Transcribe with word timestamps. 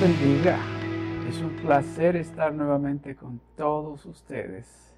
Bendiga. 0.00 0.60
Es 1.28 1.40
un 1.40 1.56
placer 1.56 2.14
estar 2.14 2.54
nuevamente 2.54 3.16
con 3.16 3.40
todos 3.56 4.06
ustedes. 4.06 4.94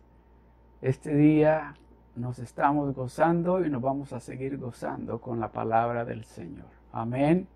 Este 0.83 1.15
día 1.15 1.75
nos 2.17 2.39
estamos 2.39 2.95
gozando 2.95 3.65
y 3.65 3.71
nos 3.71 3.81
vamos 3.81 4.13
a 4.13 4.21
seguir 4.21 4.59
gozando 4.59 5.19
con 5.19 5.41
la 5.41 5.49
palabra 5.49 6.05
del 6.05 6.25
Señor. 6.25 6.67
Amén. 6.93 7.49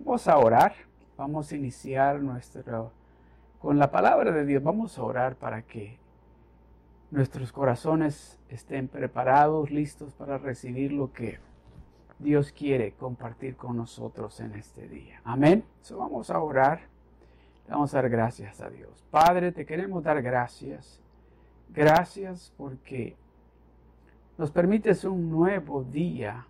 Vamos 0.00 0.26
a 0.26 0.36
orar. 0.36 0.72
Vamos 1.16 1.52
a 1.52 1.56
iniciar 1.56 2.20
nuestro 2.20 2.90
con 3.60 3.78
la 3.78 3.92
palabra 3.92 4.32
de 4.32 4.44
Dios. 4.44 4.60
Vamos 4.60 4.98
a 4.98 5.04
orar 5.04 5.36
para 5.36 5.62
que 5.62 5.96
nuestros 7.12 7.52
corazones 7.52 8.36
estén 8.48 8.88
preparados, 8.88 9.70
listos 9.70 10.12
para 10.14 10.38
recibir 10.38 10.90
lo 10.90 11.12
que 11.12 11.38
Dios 12.18 12.50
quiere 12.52 12.92
compartir 12.92 13.56
con 13.56 13.76
nosotros 13.76 14.40
en 14.40 14.54
este 14.54 14.88
día. 14.88 15.20
Amén. 15.24 15.64
Vamos 15.90 16.30
a 16.30 16.40
orar. 16.40 16.80
Vamos 17.68 17.94
a 17.94 18.00
dar 18.00 18.10
gracias 18.10 18.60
a 18.60 18.70
Dios. 18.70 19.04
Padre, 19.10 19.52
te 19.52 19.64
queremos 19.64 20.02
dar 20.02 20.20
gracias. 20.22 21.00
Gracias 21.68 22.52
porque 22.56 23.16
nos 24.36 24.50
permites 24.50 25.04
un 25.04 25.30
nuevo 25.30 25.84
día 25.84 26.46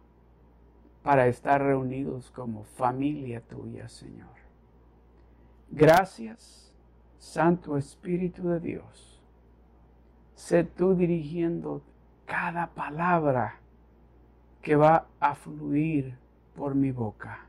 para 1.02 1.26
estar 1.26 1.62
reunidos 1.62 2.30
como 2.30 2.64
familia 2.64 3.40
tuya, 3.40 3.88
Señor. 3.88 4.28
Gracias, 5.70 6.72
Santo 7.18 7.76
Espíritu 7.76 8.48
de 8.48 8.60
Dios. 8.60 9.20
Sé 10.34 10.64
tú 10.64 10.94
dirigiendo 10.94 11.82
cada 12.26 12.68
palabra 12.68 13.60
que 14.62 14.76
va 14.76 15.06
a 15.20 15.34
fluir 15.34 16.16
por 16.54 16.74
mi 16.74 16.90
boca. 16.90 17.46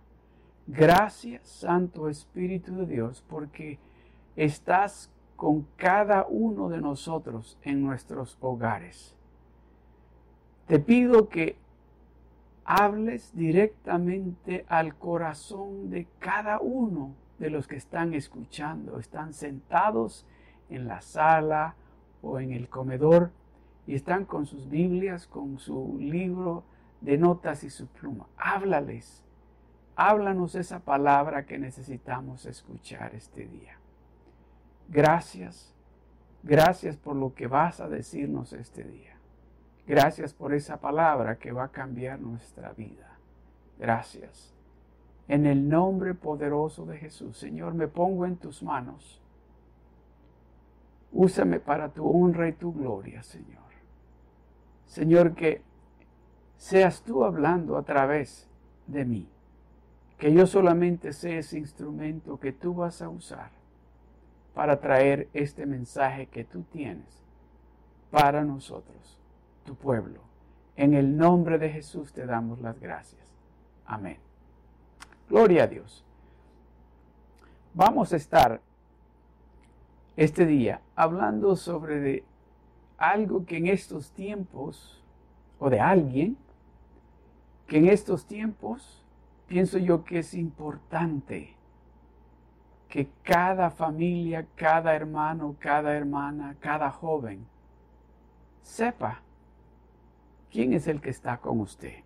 Gracias, 0.67 1.47
Santo 1.47 2.09
Espíritu 2.09 2.75
de 2.75 2.85
Dios, 2.85 3.23
porque 3.27 3.79
estás 4.35 5.11
con 5.35 5.65
cada 5.77 6.25
uno 6.27 6.69
de 6.69 6.79
nosotros 6.81 7.57
en 7.63 7.81
nuestros 7.81 8.37
hogares. 8.39 9.15
Te 10.67 10.79
pido 10.79 11.29
que 11.29 11.57
hables 12.65 13.35
directamente 13.35 14.65
al 14.67 14.95
corazón 14.95 15.89
de 15.89 16.07
cada 16.19 16.59
uno 16.59 17.15
de 17.39 17.49
los 17.49 17.67
que 17.67 17.77
están 17.77 18.13
escuchando, 18.13 18.99
están 18.99 19.33
sentados 19.33 20.27
en 20.69 20.87
la 20.87 21.01
sala 21.01 21.75
o 22.21 22.39
en 22.39 22.51
el 22.51 22.69
comedor 22.69 23.31
y 23.87 23.95
están 23.95 24.25
con 24.25 24.45
sus 24.45 24.69
Biblias, 24.69 25.25
con 25.25 25.57
su 25.57 25.97
libro 25.99 26.63
de 27.01 27.17
notas 27.17 27.63
y 27.63 27.69
su 27.69 27.87
pluma. 27.87 28.27
Háblales. 28.37 29.23
Háblanos 29.95 30.55
esa 30.55 30.79
palabra 30.79 31.45
que 31.45 31.57
necesitamos 31.57 32.45
escuchar 32.45 33.15
este 33.15 33.47
día. 33.47 33.77
Gracias. 34.87 35.73
Gracias 36.43 36.95
por 36.95 37.15
lo 37.15 37.33
que 37.33 37.47
vas 37.47 37.79
a 37.81 37.89
decirnos 37.89 38.53
este 38.53 38.83
día. 38.83 39.17
Gracias 39.85 40.33
por 40.33 40.53
esa 40.53 40.79
palabra 40.79 41.37
que 41.37 41.51
va 41.51 41.65
a 41.65 41.71
cambiar 41.71 42.19
nuestra 42.19 42.71
vida. 42.73 43.17
Gracias. 43.77 44.53
En 45.27 45.45
el 45.45 45.67
nombre 45.67 46.13
poderoso 46.13 46.85
de 46.85 46.97
Jesús, 46.97 47.37
Señor, 47.37 47.73
me 47.73 47.87
pongo 47.87 48.25
en 48.25 48.37
tus 48.37 48.63
manos. 48.63 49.21
Úsame 51.11 51.59
para 51.59 51.89
tu 51.89 52.07
honra 52.07 52.47
y 52.47 52.53
tu 52.53 52.73
gloria, 52.73 53.21
Señor. 53.23 53.59
Señor, 54.85 55.35
que 55.35 55.61
seas 56.59 57.01
tú 57.01 57.23
hablando 57.23 57.77
a 57.77 57.83
través 57.83 58.47
de 58.85 59.05
mí. 59.05 59.27
Que 60.17 60.33
yo 60.33 60.45
solamente 60.45 61.13
sea 61.13 61.39
ese 61.39 61.57
instrumento 61.57 62.37
que 62.37 62.51
tú 62.51 62.75
vas 62.75 63.01
a 63.01 63.09
usar 63.09 63.49
para 64.53 64.79
traer 64.81 65.29
este 65.33 65.65
mensaje 65.65 66.27
que 66.27 66.43
tú 66.43 66.63
tienes 66.63 67.23
para 68.11 68.43
nosotros, 68.43 69.17
tu 69.63 69.75
pueblo. 69.75 70.19
En 70.75 70.93
el 70.93 71.15
nombre 71.15 71.57
de 71.57 71.69
Jesús 71.69 72.11
te 72.11 72.25
damos 72.25 72.59
las 72.59 72.77
gracias. 72.79 73.21
Amén. 73.85 74.17
Gloria 75.29 75.63
a 75.63 75.67
Dios. 75.67 76.03
Vamos 77.73 78.11
a 78.11 78.17
estar 78.17 78.59
este 80.17 80.45
día 80.45 80.81
hablando 80.97 81.55
sobre 81.55 81.99
de 82.01 82.23
algo 82.97 83.45
que 83.45 83.57
en 83.57 83.67
estos 83.67 84.11
tiempos, 84.11 85.01
o 85.57 85.69
de 85.69 85.79
alguien, 85.79 86.37
que 87.69 87.77
en 87.77 87.87
estos 87.87 88.25
tiempos 88.25 89.05
pienso 89.47 89.77
yo 89.77 90.03
que 90.03 90.19
es 90.19 90.33
importante 90.33 91.53
que 92.89 93.07
cada 93.21 93.69
familia, 93.69 94.47
cada 94.55 94.95
hermano, 94.95 95.55
cada 95.59 95.95
hermana, 95.95 96.55
cada 96.59 96.89
joven 96.89 97.45
sepa 98.63 99.21
quién 100.51 100.73
es 100.73 100.87
el 100.87 100.99
que 100.99 101.11
está 101.11 101.37
con 101.37 101.59
usted. 101.59 102.03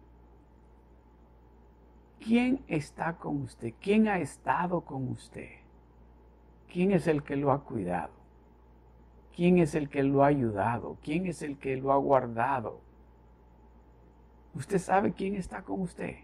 ¿Quién 2.19 2.61
está 2.67 3.13
con 3.13 3.43
usted? 3.43 3.73
¿Quién 3.81 4.09
ha 4.09 4.19
estado 4.19 4.81
con 4.81 5.07
usted? 5.07 5.49
¿Quién 6.71 6.91
es 6.91 7.07
el 7.07 7.23
que 7.23 7.37
lo 7.37 7.53
ha 7.53 7.63
cuidado? 7.63 8.11
¿Quién 9.33 9.59
es 9.59 9.75
el 9.75 9.87
que 9.89 10.03
lo 10.03 10.25
ha 10.25 10.27
ayudado? 10.27 10.97
¿Quién 11.01 11.25
es 11.25 11.41
el 11.41 11.57
que 11.57 11.77
lo 11.77 11.93
ha 11.93 11.97
guardado? 11.97 12.81
Usted 14.55 14.77
sabe 14.79 15.13
quién 15.13 15.35
está 15.35 15.63
con 15.63 15.81
usted. 15.81 16.15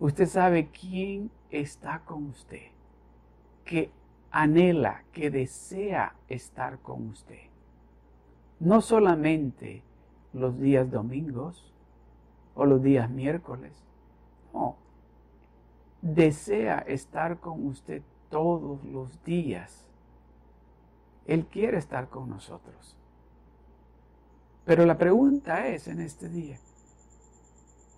Usted 0.00 0.26
sabe 0.26 0.68
quién 0.68 1.30
está 1.50 2.00
con 2.00 2.26
usted. 2.26 2.70
Que 3.64 3.90
anhela, 4.30 5.04
que 5.12 5.30
desea 5.30 6.14
estar 6.28 6.78
con 6.78 7.08
usted. 7.08 7.48
No 8.60 8.80
solamente 8.80 9.82
los 10.32 10.58
días 10.58 10.90
domingos 10.90 11.74
o 12.54 12.64
los 12.64 12.82
días 12.82 13.10
miércoles. 13.10 13.84
No. 14.52 14.76
Desea 16.00 16.78
estar 16.78 17.40
con 17.40 17.66
usted 17.66 18.02
todos 18.30 18.84
los 18.84 19.22
días. 19.24 19.88
Él 21.26 21.46
quiere 21.46 21.78
estar 21.78 22.08
con 22.08 22.28
nosotros. 22.28 22.97
Pero 24.68 24.84
la 24.84 24.98
pregunta 24.98 25.66
es 25.66 25.88
en 25.88 25.98
este 25.98 26.28
día, 26.28 26.60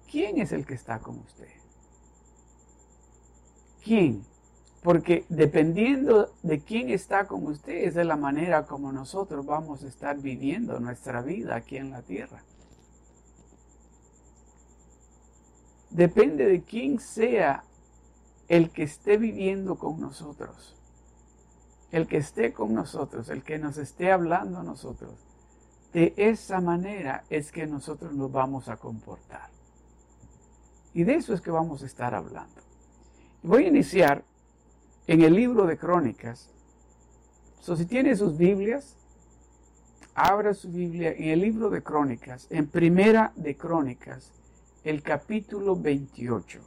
¿quién 0.09 0.39
es 0.39 0.53
el 0.53 0.65
que 0.65 0.75
está 0.75 1.01
con 1.01 1.19
usted? 1.19 1.49
¿Quién? 3.83 4.25
Porque 4.81 5.25
dependiendo 5.29 6.33
de 6.45 6.61
quién 6.61 6.91
está 6.91 7.27
con 7.27 7.45
usted 7.49 7.75
es 7.75 7.95
de 7.95 8.05
la 8.05 8.15
manera 8.15 8.67
como 8.67 8.93
nosotros 8.93 9.45
vamos 9.45 9.83
a 9.83 9.89
estar 9.89 10.21
viviendo 10.21 10.79
nuestra 10.79 11.23
vida 11.23 11.57
aquí 11.57 11.77
en 11.77 11.91
la 11.91 12.03
tierra. 12.03 12.45
Depende 15.91 16.47
de 16.47 16.63
quién 16.63 17.01
sea 17.01 17.65
el 18.47 18.71
que 18.71 18.85
esté 18.85 19.17
viviendo 19.17 19.77
con 19.77 20.01
nosotros. 20.01 20.77
El 21.91 22.07
que 22.07 22.19
esté 22.19 22.53
con 22.53 22.75
nosotros, 22.75 23.29
el 23.29 23.43
que 23.43 23.59
nos 23.59 23.77
esté 23.77 24.13
hablando 24.13 24.61
a 24.61 24.63
nosotros 24.63 25.30
de 25.93 26.15
esa 26.17 26.61
manera 26.61 27.25
es 27.31 27.51
que 27.51 27.67
nosotros 27.67 28.13
nos 28.13 28.31
vamos 28.31 28.69
a 28.69 28.77
comportar. 28.77 29.49
Y 30.95 31.05
de 31.05 31.15
eso 31.15 31.35
es 31.35 31.41
que 31.41 31.51
vamos 31.51 31.83
a 31.83 31.87
estar 31.87 32.15
hablando. 32.15 32.61
Voy 33.43 33.65
a 33.65 33.69
iniciar 33.69 34.25
en 35.07 35.23
el 35.23 35.35
libro 35.35 35.67
de 35.67 35.77
Crónicas. 35.77 36.51
Si 37.61 37.87
tiene 37.87 38.17
sus 38.17 38.37
Biblias, 38.37 38.97
abra 40.15 40.55
su 40.55 40.71
Biblia 40.71 41.13
en 41.13 41.29
el 41.29 41.41
libro 41.41 41.71
de 41.71 41.83
Crónicas, 41.83 42.47
en 42.51 42.67
Primera 42.67 43.33
de 43.37 43.57
Crónicas, 43.57 44.33
el 44.85 45.03
capítulo 45.03 45.77
28. 45.77 46.61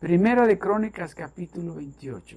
Primera 0.00 0.46
de 0.46 0.58
Crónicas, 0.58 1.14
capítulo 1.14 1.74
28. 1.74 2.36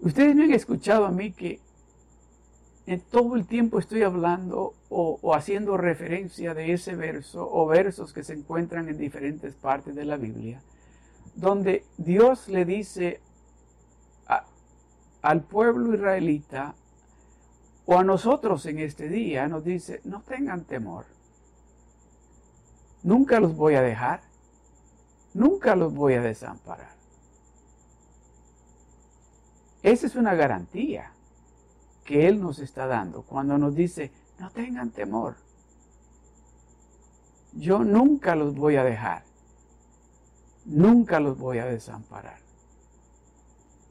Ustedes 0.00 0.34
me 0.34 0.44
han 0.44 0.52
escuchado 0.52 1.06
a 1.06 1.10
mí 1.10 1.32
que 1.32 1.60
todo 2.98 3.36
el 3.36 3.46
tiempo 3.46 3.78
estoy 3.78 4.02
hablando 4.02 4.74
o, 4.88 5.34
haciendo 5.34 5.76
referencia 5.76 6.54
de 6.54 6.72
ese 6.72 6.96
verso 6.96 7.48
o 7.50 7.66
versos 7.66 8.12
que 8.12 8.24
se 8.24 8.32
encuentran 8.32 8.88
en 8.88 8.98
diferentes 8.98 9.54
partes 9.54 9.94
de 9.94 10.04
la 10.04 10.16
Biblia, 10.16 10.60
donde 11.34 11.84
Dios 11.98 12.48
le 12.48 12.64
dice 12.64 13.20
al 15.22 15.42
pueblo 15.42 15.94
israelita 15.94 16.74
o 17.84 17.98
a 17.98 18.04
nosotros 18.04 18.64
en 18.66 18.78
este 18.78 19.08
día, 19.08 19.46
nos 19.46 19.64
dice, 19.64 20.00
no 20.04 20.22
tengan 20.22 20.64
temor, 20.64 21.04
nunca 23.02 23.38
los 23.38 23.54
voy 23.54 23.74
a 23.74 23.82
dejar, 23.82 24.22
nunca 25.34 25.76
los 25.76 25.92
voy 25.92 26.14
a 26.14 26.22
desamparar. 26.22 26.94
Esa 29.82 30.06
es 30.06 30.16
una 30.16 30.34
garantía 30.34 31.12
que 32.10 32.26
Él 32.26 32.40
nos 32.40 32.58
está 32.58 32.88
dando 32.88 33.22
cuando 33.22 33.56
nos 33.56 33.72
dice, 33.76 34.10
no 34.40 34.50
tengan 34.50 34.90
temor. 34.90 35.36
Yo 37.52 37.84
nunca 37.84 38.34
los 38.34 38.56
voy 38.56 38.74
a 38.74 38.82
dejar. 38.82 39.22
nunca 40.64 41.20
los 41.20 41.38
voy 41.38 41.58
a 41.58 41.66
desamparar. 41.66 42.40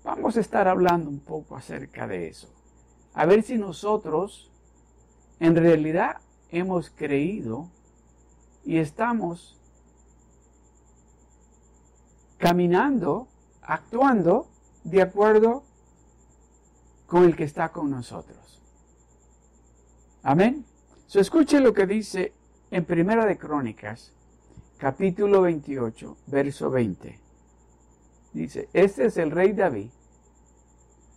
Vamos 0.04 0.36
a 0.36 0.42
estar 0.42 0.68
hablando 0.68 1.10
un 1.10 1.22
poco 1.22 1.56
acerca 1.56 2.08
de 2.08 2.28
eso. 2.28 2.50
A 3.14 3.26
ver 3.26 3.42
si 3.42 3.58
nosotros 3.58 4.52
en 5.40 5.56
realidad 5.56 6.18
hemos 6.50 6.90
creído 6.90 7.70
y 8.66 8.80
estamos 8.80 9.58
caminando, 12.38 13.30
actuando 13.62 14.50
de 14.84 15.04
acuerdo 15.04 15.69
con 17.10 17.24
el 17.24 17.36
que 17.36 17.44
está 17.44 17.70
con 17.70 17.90
nosotros. 17.90 18.62
Amén. 20.22 20.64
So, 21.08 21.20
escuche 21.20 21.60
lo 21.60 21.74
que 21.74 21.88
dice 21.88 22.34
en 22.70 22.86
Primera 22.86 23.26
de 23.26 23.36
Crónicas, 23.36 24.14
capítulo 24.78 25.42
28, 25.42 26.18
verso 26.28 26.70
20. 26.70 27.20
Dice, 28.32 28.70
este 28.74 29.08
es 29.08 29.18
el 29.18 29.32
rey 29.32 29.54
David 29.54 29.90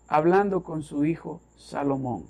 hablando 0.09 0.63
con 0.63 0.83
su 0.83 1.05
hijo 1.05 1.43
Salomón. 1.57 2.25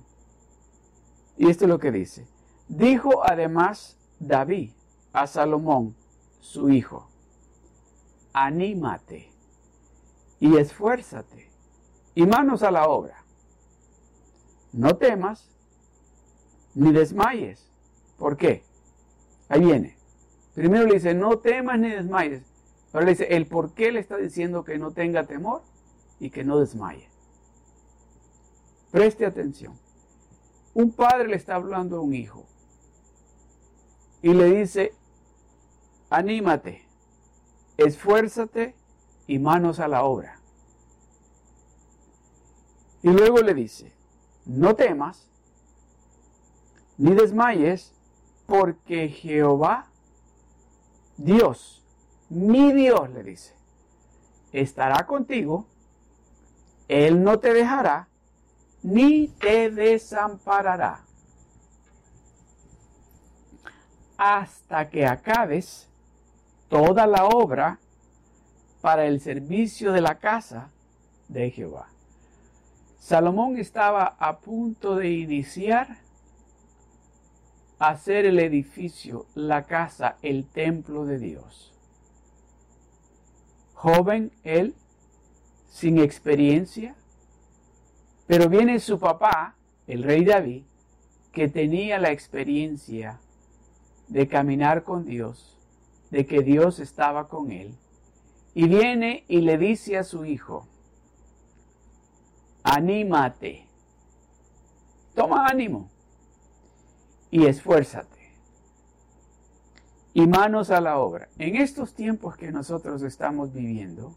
Y 1.37 1.49
esto 1.49 1.67
es 1.67 1.69
lo 1.69 1.79
que 1.79 1.93
dice. 1.93 2.27
Dijo 2.67 3.23
además 3.25 3.97
David 4.19 4.73
a 5.13 5.29
Salomón, 5.29 5.95
su 6.41 6.69
hijo, 6.69 7.09
anímate 8.33 9.33
y 10.41 10.57
esfuérzate 10.57 11.49
y 12.17 12.27
manos 12.27 12.65
a 12.65 12.73
la 12.73 12.89
obra. 12.89 13.22
No 14.73 14.97
temas 14.97 15.49
ni 16.75 16.93
desmayes. 16.93 17.69
¿Por 18.17 18.37
qué? 18.37 18.65
Ahí 19.49 19.61
viene. 19.61 19.97
Primero 20.55 20.87
le 20.87 20.95
dice, 20.95 21.15
no 21.15 21.39
temas 21.39 21.79
ni 21.79 21.91
desmayes. 21.91 22.43
Ahora 22.93 23.07
le 23.07 23.13
dice, 23.13 23.37
el 23.37 23.47
por 23.47 23.75
qué 23.75 23.93
le 23.93 24.01
está 24.01 24.17
diciendo 24.17 24.65
que 24.65 24.79
no 24.79 24.93
tenga 24.93 25.25
temor 25.25 25.63
y 26.21 26.31
que 26.31 26.45
no 26.45 26.59
desmaye. 26.59 27.09
Preste 28.91 29.25
atención. 29.25 29.79
Un 30.75 30.93
padre 30.93 31.29
le 31.29 31.37
está 31.37 31.55
hablando 31.55 31.99
a 31.99 32.01
un 32.01 32.15
hijo 32.15 32.47
y 34.23 34.33
le 34.33 34.45
dice, 34.45 34.95
anímate, 36.09 36.87
esfuérzate 37.77 38.75
y 39.27 39.39
manos 39.39 39.81
a 39.81 39.89
la 39.89 40.05
obra. 40.05 40.39
Y 43.03 43.09
luego 43.09 43.39
le 43.39 43.55
dice, 43.55 43.93
no 44.45 44.75
temas, 44.75 45.29
ni 46.99 47.15
desmayes, 47.15 47.93
porque 48.47 49.09
Jehová, 49.09 49.87
Dios, 51.17 51.83
mi 52.29 52.73
Dios, 52.73 53.11
le 53.11 53.23
dice, 53.23 53.55
estará 54.53 55.07
contigo, 55.07 55.67
Él 56.89 57.23
no 57.23 57.39
te 57.39 57.53
dejará, 57.53 58.09
ni 58.83 59.29
te 59.29 59.71
desamparará, 59.71 61.05
hasta 64.17 64.91
que 64.91 65.07
acabes 65.07 65.89
toda 66.69 67.07
la 67.07 67.27
obra 67.27 67.79
para 68.81 69.07
el 69.07 69.21
servicio 69.21 69.93
de 69.93 70.01
la 70.01 70.19
casa 70.19 70.71
de 71.29 71.51
Jehová. 71.51 71.92
Salomón 73.03 73.59
estaba 73.59 74.05
a 74.21 74.39
punto 74.39 74.95
de 74.95 75.11
iniciar 75.11 75.99
a 77.81 77.89
hacer 77.89 78.27
el 78.27 78.39
edificio, 78.39 79.27
la 79.35 79.65
casa, 79.65 80.19
el 80.23 80.47
templo 80.47 81.05
de 81.05 81.19
Dios. 81.19 81.75
Joven 83.75 84.31
él, 84.45 84.77
sin 85.69 85.99
experiencia, 85.99 86.95
pero 88.29 88.49
viene 88.49 88.79
su 88.79 89.01
papá, 89.01 89.57
el 89.89 90.05
rey 90.05 90.25
David, 90.25 90.63
que 91.33 91.49
tenía 91.49 91.99
la 91.99 92.13
experiencia 92.13 93.19
de 94.07 94.29
caminar 94.29 94.85
con 94.85 95.05
Dios, 95.05 95.59
de 96.13 96.25
que 96.25 96.43
Dios 96.43 96.79
estaba 96.79 97.27
con 97.27 97.51
él. 97.51 97.75
Y 98.55 98.69
viene 98.69 99.25
y 99.27 99.41
le 99.41 99.59
dice 99.59 99.99
a 99.99 100.05
su 100.05 100.25
hijo, 100.25 100.69
anímate, 102.63 103.67
toma 105.15 105.47
ánimo 105.47 105.91
y 107.31 107.47
esfuérzate. 107.47 108.11
Y 110.15 110.27
manos 110.27 110.71
a 110.71 110.81
la 110.81 110.99
obra. 110.99 111.29
En 111.39 111.57
estos 111.57 111.95
tiempos 111.95 112.37
que 112.37 112.53
nosotros 112.53 113.03
estamos 113.03 113.53
viviendo, 113.53 114.15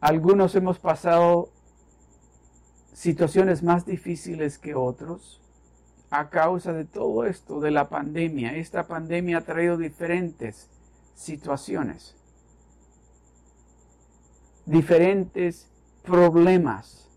algunos 0.00 0.54
hemos 0.54 0.78
pasado 0.78 1.48
situaciones 2.92 3.62
más 3.62 3.84
difíciles 3.84 4.58
que 4.58 4.74
otros 4.74 5.40
a 6.10 6.30
causa 6.30 6.72
de 6.72 6.84
todo 6.84 7.24
esto, 7.24 7.60
de 7.60 7.72
la 7.72 7.88
pandemia. 7.88 8.54
Esta 8.54 8.86
pandemia 8.86 9.38
ha 9.38 9.40
traído 9.40 9.76
diferentes 9.76 10.68
situaciones, 11.14 12.14
diferentes 14.66 15.70
problemas, 16.02 17.08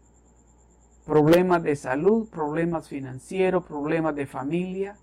problemas 1.06 1.64
de 1.64 1.76
salud, 1.76 2.30
problemas 2.30 2.88
financieros, 2.88 3.66
problemas 3.66 4.16
de 4.16 4.28
familia. 4.28 4.98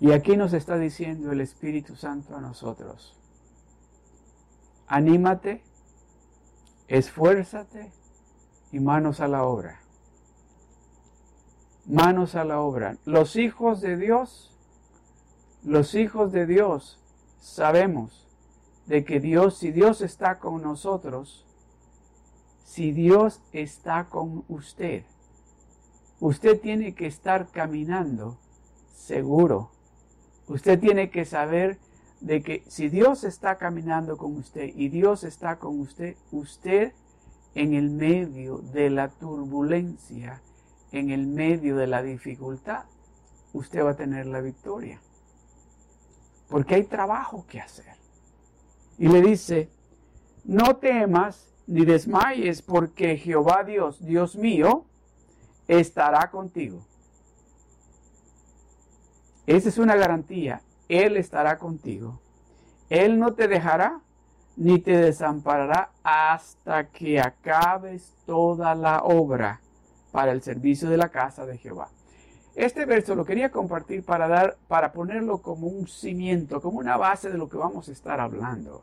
Y 0.00 0.12
aquí 0.12 0.36
nos 0.36 0.52
está 0.52 0.76
diciendo 0.78 1.30
el 1.30 1.40
Espíritu 1.40 1.94
Santo 1.94 2.36
a 2.36 2.40
nosotros, 2.40 3.16
anímate, 4.88 5.62
esfuérzate, 6.88 7.92
y 8.72 8.80
manos 8.80 9.20
a 9.20 9.28
la 9.28 9.44
obra. 9.44 9.80
Manos 11.84 12.34
a 12.34 12.44
la 12.44 12.60
obra. 12.60 12.96
Los 13.04 13.36
hijos 13.36 13.82
de 13.82 13.96
Dios, 13.96 14.56
los 15.62 15.94
hijos 15.94 16.32
de 16.32 16.46
Dios, 16.46 16.98
sabemos 17.42 18.28
de 18.86 19.04
que 19.04 19.18
Dios, 19.20 19.58
si 19.58 19.72
Dios 19.72 20.00
está 20.00 20.38
con 20.38 20.62
nosotros, 20.62 21.44
si 22.64 22.92
Dios 22.92 23.42
está 23.52 24.08
con 24.08 24.44
usted, 24.48 25.04
usted 26.20 26.60
tiene 26.60 26.94
que 26.94 27.06
estar 27.06 27.48
caminando 27.50 28.38
seguro. 28.94 29.72
Usted 30.46 30.78
tiene 30.78 31.10
que 31.10 31.24
saber 31.24 31.78
de 32.20 32.42
que 32.42 32.62
si 32.68 32.88
Dios 32.88 33.24
está 33.24 33.58
caminando 33.58 34.16
con 34.16 34.36
usted 34.36 34.70
y 34.76 34.88
Dios 34.88 35.24
está 35.24 35.58
con 35.58 35.80
usted, 35.80 36.16
usted 36.30 36.92
en 37.54 37.74
el 37.74 37.90
medio 37.90 38.58
de 38.58 38.88
la 38.88 39.08
turbulencia, 39.08 40.40
en 40.92 41.10
el 41.10 41.26
medio 41.26 41.76
de 41.76 41.88
la 41.88 42.02
dificultad, 42.02 42.84
usted 43.52 43.84
va 43.84 43.90
a 43.90 43.96
tener 43.96 44.26
la 44.26 44.40
victoria. 44.40 45.00
Porque 46.52 46.74
hay 46.74 46.84
trabajo 46.84 47.46
que 47.48 47.62
hacer. 47.62 47.96
Y 48.98 49.08
le 49.08 49.22
dice, 49.22 49.70
no 50.44 50.76
temas 50.76 51.48
ni 51.66 51.86
desmayes 51.86 52.60
porque 52.60 53.16
Jehová 53.16 53.64
Dios, 53.64 54.04
Dios 54.04 54.36
mío, 54.36 54.84
estará 55.66 56.30
contigo. 56.30 56.84
Esa 59.46 59.70
es 59.70 59.78
una 59.78 59.96
garantía. 59.96 60.60
Él 60.90 61.16
estará 61.16 61.58
contigo. 61.58 62.20
Él 62.90 63.18
no 63.18 63.32
te 63.32 63.48
dejará 63.48 64.02
ni 64.54 64.78
te 64.78 64.98
desamparará 64.98 65.90
hasta 66.02 66.88
que 66.88 67.18
acabes 67.18 68.14
toda 68.26 68.74
la 68.74 68.98
obra 69.04 69.62
para 70.10 70.32
el 70.32 70.42
servicio 70.42 70.90
de 70.90 70.98
la 70.98 71.08
casa 71.08 71.46
de 71.46 71.56
Jehová. 71.56 71.88
Este 72.54 72.84
verso 72.84 73.14
lo 73.14 73.24
quería 73.24 73.50
compartir 73.50 74.04
para 74.04 74.28
dar, 74.28 74.58
para 74.68 74.92
ponerlo 74.92 75.38
como 75.38 75.68
un 75.68 75.86
cimiento, 75.86 76.60
como 76.60 76.78
una 76.78 76.96
base 76.96 77.30
de 77.30 77.38
lo 77.38 77.48
que 77.48 77.56
vamos 77.56 77.88
a 77.88 77.92
estar 77.92 78.20
hablando. 78.20 78.82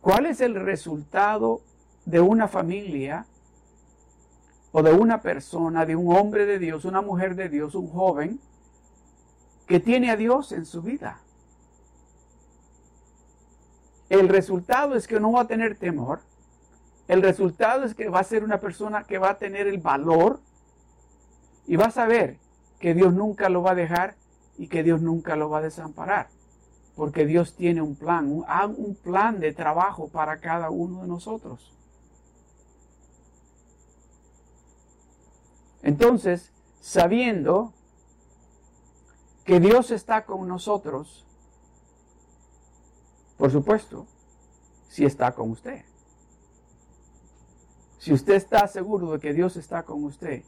¿Cuál 0.00 0.26
es 0.26 0.40
el 0.40 0.54
resultado 0.54 1.60
de 2.06 2.20
una 2.20 2.48
familia 2.48 3.26
o 4.72 4.82
de 4.82 4.92
una 4.92 5.20
persona, 5.20 5.84
de 5.84 5.94
un 5.94 6.16
hombre 6.16 6.46
de 6.46 6.58
Dios, 6.58 6.86
una 6.86 7.02
mujer 7.02 7.36
de 7.36 7.50
Dios, 7.50 7.74
un 7.74 7.88
joven 7.88 8.40
que 9.66 9.78
tiene 9.78 10.10
a 10.10 10.16
Dios 10.16 10.52
en 10.52 10.64
su 10.64 10.80
vida? 10.80 11.20
El 14.08 14.28
resultado 14.28 14.94
es 14.94 15.06
que 15.06 15.20
no 15.20 15.32
va 15.32 15.42
a 15.42 15.46
tener 15.46 15.76
temor. 15.76 16.20
El 17.06 17.22
resultado 17.22 17.84
es 17.84 17.94
que 17.94 18.08
va 18.08 18.20
a 18.20 18.24
ser 18.24 18.44
una 18.44 18.60
persona 18.60 19.04
que 19.04 19.18
va 19.18 19.30
a 19.30 19.38
tener 19.38 19.66
el 19.66 19.78
valor 19.78 20.40
y 21.66 21.76
va 21.76 21.86
a 21.86 21.90
saber 21.90 22.38
que 22.78 22.94
Dios 22.94 23.12
nunca 23.12 23.48
lo 23.48 23.62
va 23.62 23.72
a 23.72 23.76
dejar 23.76 24.16
y 24.58 24.68
que 24.68 24.82
Dios 24.82 25.00
nunca 25.00 25.36
lo 25.36 25.48
va 25.48 25.58
a 25.58 25.62
desamparar. 25.62 26.28
Porque 26.96 27.24
Dios 27.24 27.54
tiene 27.54 27.80
un 27.80 27.96
plan, 27.96 28.30
un, 28.30 28.44
ah, 28.46 28.66
un 28.66 28.94
plan 28.94 29.40
de 29.40 29.52
trabajo 29.52 30.08
para 30.08 30.40
cada 30.40 30.70
uno 30.70 31.02
de 31.02 31.08
nosotros. 31.08 31.72
Entonces, 35.82 36.52
sabiendo 36.80 37.72
que 39.44 39.58
Dios 39.58 39.90
está 39.90 40.24
con 40.24 40.46
nosotros, 40.46 41.26
por 43.36 43.50
supuesto, 43.50 44.06
si 44.88 45.04
está 45.04 45.32
con 45.32 45.50
usted. 45.50 45.84
Si 47.98 48.12
usted 48.12 48.34
está 48.34 48.66
seguro 48.68 49.12
de 49.12 49.20
que 49.20 49.32
Dios 49.32 49.56
está 49.56 49.84
con 49.84 50.04
usted, 50.04 50.42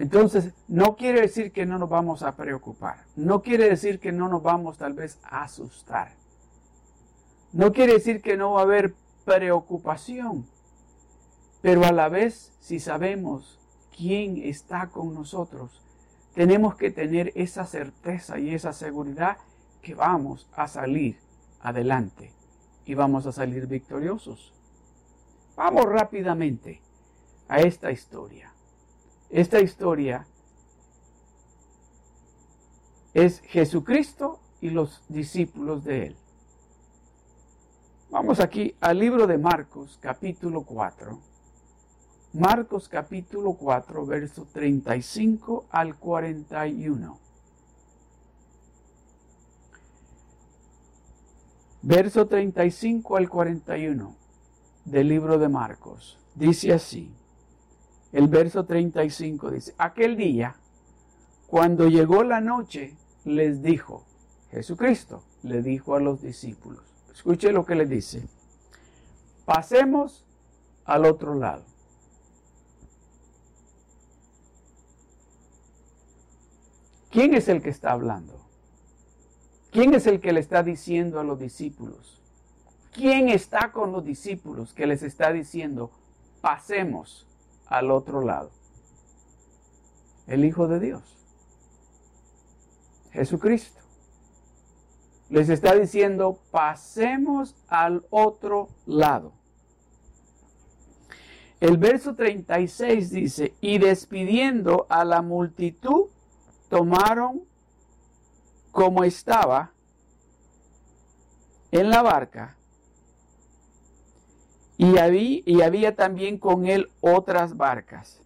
entonces 0.00 0.54
no 0.66 0.96
quiere 0.96 1.20
decir 1.20 1.52
que 1.52 1.66
no 1.66 1.76
nos 1.78 1.90
vamos 1.90 2.22
a 2.22 2.34
preocupar. 2.34 3.04
No 3.16 3.42
quiere 3.42 3.68
decir 3.68 4.00
que 4.00 4.12
no 4.12 4.30
nos 4.30 4.42
vamos 4.42 4.78
tal 4.78 4.94
vez 4.94 5.18
a 5.22 5.42
asustar. 5.42 6.14
No 7.52 7.70
quiere 7.70 7.92
decir 7.92 8.22
que 8.22 8.38
no 8.38 8.52
va 8.52 8.60
a 8.60 8.62
haber 8.62 8.94
preocupación. 9.26 10.46
Pero 11.60 11.84
a 11.84 11.92
la 11.92 12.08
vez, 12.08 12.56
si 12.60 12.80
sabemos 12.80 13.60
quién 13.94 14.38
está 14.38 14.86
con 14.86 15.12
nosotros, 15.12 15.82
tenemos 16.32 16.76
que 16.76 16.90
tener 16.90 17.30
esa 17.34 17.66
certeza 17.66 18.38
y 18.38 18.54
esa 18.54 18.72
seguridad 18.72 19.36
que 19.82 19.94
vamos 19.94 20.48
a 20.54 20.66
salir 20.66 21.18
adelante 21.60 22.32
y 22.86 22.94
vamos 22.94 23.26
a 23.26 23.32
salir 23.32 23.66
victoriosos. 23.66 24.54
Vamos 25.56 25.84
rápidamente 25.84 26.80
a 27.48 27.60
esta 27.60 27.92
historia. 27.92 28.49
Esta 29.30 29.60
historia 29.60 30.26
es 33.14 33.40
Jesucristo 33.42 34.40
y 34.60 34.70
los 34.70 35.04
discípulos 35.08 35.84
de 35.84 36.06
él. 36.06 36.16
Vamos 38.10 38.40
aquí 38.40 38.74
al 38.80 38.98
libro 38.98 39.28
de 39.28 39.38
Marcos 39.38 39.98
capítulo 40.00 40.62
4. 40.62 41.20
Marcos 42.32 42.88
capítulo 42.88 43.52
4, 43.52 44.04
verso 44.04 44.48
35 44.52 45.66
al 45.70 45.96
41. 45.96 47.18
Verso 51.82 52.26
35 52.26 53.16
al 53.16 53.28
41 53.28 54.16
del 54.84 55.08
libro 55.08 55.38
de 55.38 55.48
Marcos. 55.48 56.18
Dice 56.34 56.72
así. 56.72 57.14
El 58.12 58.28
verso 58.28 58.64
35 58.64 59.50
dice, 59.50 59.74
aquel 59.78 60.16
día, 60.16 60.56
cuando 61.46 61.86
llegó 61.86 62.24
la 62.24 62.40
noche, 62.40 62.96
les 63.24 63.62
dijo, 63.62 64.04
Jesucristo 64.50 65.22
le 65.42 65.62
dijo 65.62 65.94
a 65.94 66.00
los 66.00 66.20
discípulos, 66.20 66.82
escuche 67.12 67.52
lo 67.52 67.64
que 67.64 67.76
le 67.76 67.86
dice, 67.86 68.28
pasemos 69.44 70.24
al 70.84 71.04
otro 71.04 71.34
lado. 71.34 71.64
¿Quién 77.10 77.34
es 77.34 77.48
el 77.48 77.60
que 77.62 77.70
está 77.70 77.92
hablando? 77.92 78.40
¿Quién 79.70 79.94
es 79.94 80.06
el 80.06 80.20
que 80.20 80.32
le 80.32 80.40
está 80.40 80.62
diciendo 80.62 81.20
a 81.20 81.24
los 81.24 81.38
discípulos? 81.38 82.20
¿Quién 82.92 83.28
está 83.28 83.70
con 83.72 83.92
los 83.92 84.04
discípulos 84.04 84.72
que 84.72 84.86
les 84.86 85.02
está 85.02 85.32
diciendo, 85.32 85.92
pasemos 86.40 87.26
al 87.70 87.90
otro 87.90 88.20
lado? 88.20 88.50
El 90.26 90.44
Hijo 90.44 90.68
de 90.68 90.78
Dios, 90.78 91.02
Jesucristo. 93.12 93.80
Les 95.30 95.48
está 95.48 95.74
diciendo, 95.76 96.40
pasemos 96.50 97.54
al 97.68 98.04
otro 98.10 98.68
lado. 98.84 99.32
El 101.60 101.76
verso 101.76 102.14
36 102.14 103.10
dice, 103.10 103.54
y 103.60 103.78
despidiendo 103.78 104.86
a 104.88 105.04
la 105.04 105.22
multitud, 105.22 106.06
tomaron 106.68 107.42
como 108.72 109.04
estaba 109.04 109.72
en 111.70 111.90
la 111.90 112.02
barca 112.02 112.56
y 114.80 114.96
había, 114.96 115.42
y 115.44 115.60
había 115.60 115.94
también 115.94 116.38
con 116.38 116.64
él 116.64 116.90
otras 117.02 117.54
barcas. 117.54 118.18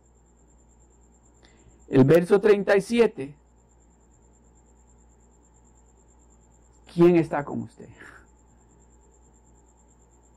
El 1.88 2.04
verso 2.04 2.40
37. 2.40 3.34
¿Quién 6.94 7.16
está 7.16 7.44
con 7.44 7.62
usted? 7.62 7.88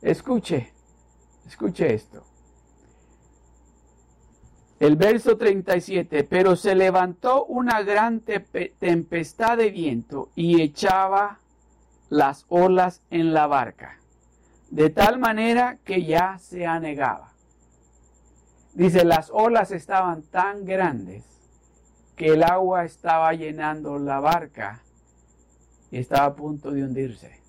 Escuche, 0.02 0.72
escuche 1.46 1.94
esto. 1.94 2.24
El 4.80 4.96
verso 4.96 5.36
37, 5.36 6.24
pero 6.24 6.56
se 6.56 6.74
levantó 6.74 7.44
una 7.44 7.82
gran 7.82 8.22
tempestad 8.22 9.56
de 9.56 9.70
viento 9.70 10.30
y 10.34 10.62
echaba 10.62 11.38
las 12.08 12.44
olas 12.48 13.02
en 13.10 13.32
la 13.32 13.46
barca, 13.46 13.97
de 14.70 14.90
tal 14.90 15.18
manera 15.18 15.78
que 15.84 16.04
ya 16.04 16.38
se 16.38 16.66
anegaba. 16.66 17.32
Dice, 18.74 19.04
las 19.04 19.30
olas 19.30 19.70
estaban 19.70 20.22
tan 20.22 20.64
grandes 20.64 21.24
que 22.16 22.28
el 22.34 22.42
agua 22.42 22.84
estaba 22.84 23.32
llenando 23.32 23.98
la 23.98 24.20
barca 24.20 24.82
y 25.90 25.98
estaba 25.98 26.26
a 26.26 26.34
punto 26.34 26.70
de 26.70 26.84
hundirse. 26.84 27.40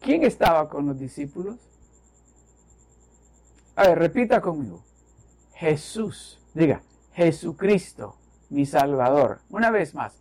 ¿Quién 0.00 0.24
estaba 0.24 0.68
con 0.68 0.86
los 0.86 0.98
discípulos? 0.98 1.58
A 3.76 3.88
ver, 3.88 3.98
repita 3.98 4.40
conmigo. 4.40 4.82
Jesús, 5.54 6.40
diga, 6.54 6.82
Jesucristo, 7.12 8.16
mi 8.48 8.64
Salvador. 8.64 9.40
Una 9.50 9.70
vez 9.70 9.94
más, 9.94 10.14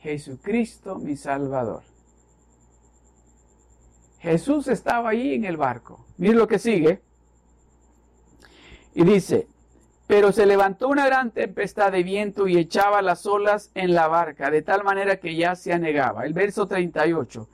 Jesucristo, 0.00 0.96
mi 0.98 1.16
Salvador. 1.16 1.82
Jesús 4.26 4.66
estaba 4.66 5.10
ahí 5.10 5.34
en 5.34 5.44
el 5.44 5.56
barco. 5.56 6.04
Mire 6.18 6.34
lo 6.34 6.48
que 6.48 6.58
sigue. 6.58 7.00
Y 8.92 9.04
dice, 9.04 9.46
pero 10.08 10.32
se 10.32 10.46
levantó 10.46 10.88
una 10.88 11.06
gran 11.06 11.30
tempestad 11.30 11.92
de 11.92 12.02
viento 12.02 12.48
y 12.48 12.58
echaba 12.58 13.02
las 13.02 13.24
olas 13.24 13.70
en 13.76 13.94
la 13.94 14.08
barca, 14.08 14.50
de 14.50 14.62
tal 14.62 14.82
manera 14.82 15.20
que 15.20 15.36
ya 15.36 15.54
se 15.54 15.72
anegaba. 15.72 16.26
El 16.26 16.32
verso 16.32 16.66
38. 16.66 17.48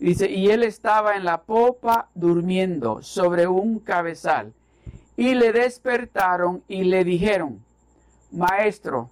Dice, 0.00 0.30
y 0.30 0.50
él 0.50 0.64
estaba 0.64 1.16
en 1.16 1.24
la 1.24 1.44
popa 1.44 2.10
durmiendo 2.14 3.00
sobre 3.00 3.46
un 3.46 3.78
cabezal 3.78 4.52
y 5.16 5.32
le 5.32 5.50
despertaron 5.52 6.62
y 6.68 6.84
le 6.84 7.04
dijeron, 7.04 7.64
Maestro, 8.32 9.08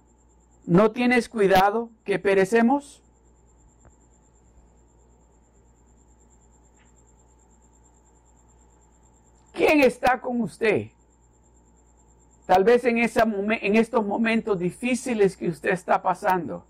¿no 0.67 0.91
tienes 0.91 1.29
cuidado 1.29 1.89
que 2.03 2.19
perecemos? 2.19 3.01
¿Quién 9.57 9.81
está 9.81 10.21
con 10.21 10.39
usted? 10.41 10.89
Tal 12.45 12.63
vez 12.63 12.85
en, 12.85 12.99
estos 12.99 14.05
momentos 14.05 14.59
difíciles 14.59 15.35
que 15.35 15.49
usted 15.49 15.71
está 15.71 15.99
pasando, 16.03 16.63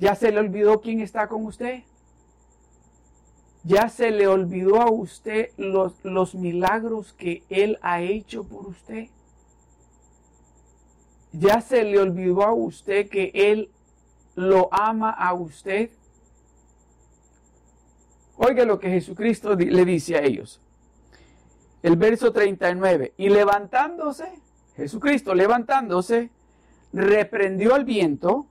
¿ya 0.00 0.14
se 0.14 0.32
le 0.32 0.40
olvidó 0.40 0.80
quién 0.80 1.00
está 1.00 1.28
con 1.28 1.44
usted? 1.44 1.82
¿Ya 3.64 3.90
se 3.90 4.10
le 4.10 4.26
olvidó 4.26 4.80
a 4.80 4.90
usted 4.90 5.50
los, 5.58 5.92
los 6.02 6.34
milagros 6.34 7.12
que 7.12 7.44
Él 7.50 7.78
ha 7.82 8.00
hecho 8.00 8.44
por 8.44 8.66
usted? 8.66 9.08
¿Ya 11.32 11.60
se 11.60 11.84
le 11.84 11.98
olvidó 11.98 12.44
a 12.44 12.54
usted 12.54 13.10
que 13.10 13.30
Él 13.34 13.70
lo 14.34 14.72
ama 14.72 15.10
a 15.10 15.34
usted? 15.34 15.90
Oiga 18.38 18.64
lo 18.64 18.80
que 18.80 18.88
Jesucristo 18.88 19.54
le 19.54 19.84
dice 19.84 20.16
a 20.16 20.22
ellos. 20.22 20.63
El 21.84 21.96
verso 21.96 22.32
39. 22.32 23.12
Y 23.18 23.28
levantándose, 23.28 24.40
Jesucristo 24.74 25.34
levantándose, 25.34 26.30
reprendió 26.94 27.74
al 27.74 27.84
viento 27.84 28.46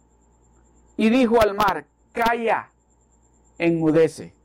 y 0.97 1.09
dijo 1.09 1.41
al 1.41 1.55
mar, 1.55 1.87
calla, 2.11 2.69
enmudece 3.57 4.35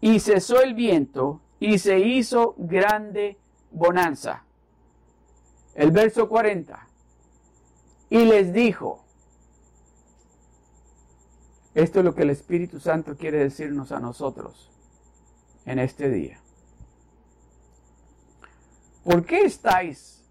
y 0.00 0.20
cesó 0.20 0.62
el 0.62 0.74
viento 0.74 1.40
y 1.58 1.78
se 1.78 1.98
hizo 1.98 2.54
grande 2.56 3.38
bonanza. 3.72 4.44
El 5.74 5.90
verso 5.90 6.28
40. 6.28 6.86
Y 8.10 8.24
les 8.26 8.52
dijo, 8.52 9.02
esto 11.74 11.98
es 11.98 12.04
lo 12.04 12.14
que 12.14 12.22
el 12.22 12.30
Espíritu 12.30 12.78
Santo 12.78 13.16
quiere 13.16 13.38
decirnos 13.38 13.90
a 13.90 13.98
nosotros 13.98 14.70
en 15.66 15.80
este 15.80 16.08
día. 16.08 16.41
¿Por 19.04 19.24
qué 19.24 19.40
estáis? 19.42 20.22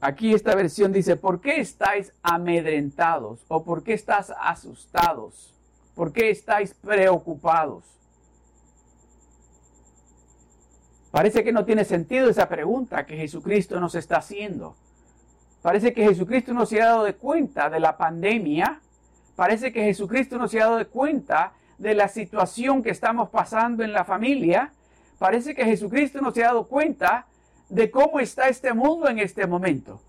Aquí 0.00 0.32
esta 0.32 0.54
versión 0.54 0.92
dice, 0.92 1.16
¿por 1.16 1.40
qué 1.40 1.60
estáis 1.60 2.12
amedrentados? 2.22 3.44
¿O 3.48 3.64
por 3.64 3.82
qué 3.82 3.94
estás 3.94 4.32
asustados? 4.40 5.54
¿Por 5.94 6.12
qué 6.12 6.30
estáis 6.30 6.74
preocupados? 6.74 7.84
Parece 11.10 11.42
que 11.42 11.52
no 11.52 11.64
tiene 11.64 11.84
sentido 11.84 12.28
esa 12.28 12.48
pregunta 12.48 13.06
que 13.06 13.16
Jesucristo 13.16 13.80
nos 13.80 13.94
está 13.94 14.18
haciendo. 14.18 14.76
Parece 15.62 15.92
que 15.92 16.04
Jesucristo 16.04 16.52
no 16.52 16.66
se 16.66 16.80
ha 16.80 16.86
dado 16.86 17.04
de 17.04 17.14
cuenta 17.14 17.70
de 17.70 17.80
la 17.80 17.96
pandemia. 17.96 18.80
Parece 19.34 19.72
que 19.72 19.82
Jesucristo 19.84 20.38
no 20.38 20.46
se 20.46 20.60
ha 20.60 20.66
dado 20.66 20.76
de 20.76 20.86
cuenta 20.86 21.52
de 21.78 21.94
la 21.94 22.08
situación 22.08 22.82
que 22.82 22.90
estamos 22.90 23.30
pasando 23.30 23.82
en 23.82 23.92
la 23.92 24.04
familia. 24.04 24.72
Parece 25.18 25.54
que 25.54 25.64
Jesucristo 25.64 26.20
no 26.20 26.30
se 26.32 26.44
ha 26.44 26.48
dado 26.48 26.68
cuenta 26.68 27.26
de 27.68 27.90
cómo 27.90 28.20
está 28.20 28.48
este 28.48 28.72
mundo 28.72 29.08
en 29.08 29.18
este 29.18 29.46
momento. 29.46 30.00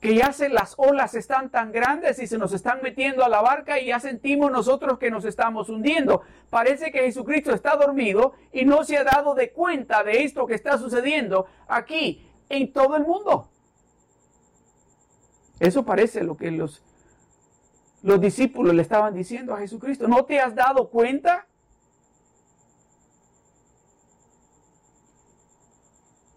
Que 0.00 0.14
ya 0.14 0.32
se, 0.32 0.50
las 0.50 0.74
olas 0.76 1.14
están 1.14 1.50
tan 1.50 1.72
grandes 1.72 2.18
y 2.18 2.26
se 2.26 2.36
nos 2.36 2.52
están 2.52 2.80
metiendo 2.82 3.24
a 3.24 3.28
la 3.28 3.40
barca 3.40 3.80
y 3.80 3.86
ya 3.86 4.00
sentimos 4.00 4.50
nosotros 4.50 4.98
que 4.98 5.10
nos 5.10 5.24
estamos 5.24 5.68
hundiendo. 5.70 6.22
Parece 6.50 6.92
que 6.92 7.00
Jesucristo 7.00 7.54
está 7.54 7.76
dormido 7.76 8.34
y 8.52 8.64
no 8.66 8.84
se 8.84 8.98
ha 8.98 9.04
dado 9.04 9.34
de 9.34 9.50
cuenta 9.52 10.04
de 10.04 10.24
esto 10.24 10.46
que 10.46 10.54
está 10.54 10.76
sucediendo 10.76 11.46
aquí 11.66 12.26
en 12.50 12.72
todo 12.72 12.96
el 12.96 13.04
mundo. 13.04 13.48
Eso 15.58 15.84
parece 15.84 16.22
lo 16.22 16.36
que 16.36 16.50
los, 16.50 16.82
los 18.02 18.20
discípulos 18.20 18.74
le 18.74 18.82
estaban 18.82 19.14
diciendo 19.14 19.54
a 19.54 19.58
Jesucristo. 19.58 20.06
¿No 20.08 20.24
te 20.26 20.38
has 20.38 20.54
dado 20.54 20.90
cuenta? 20.90 21.46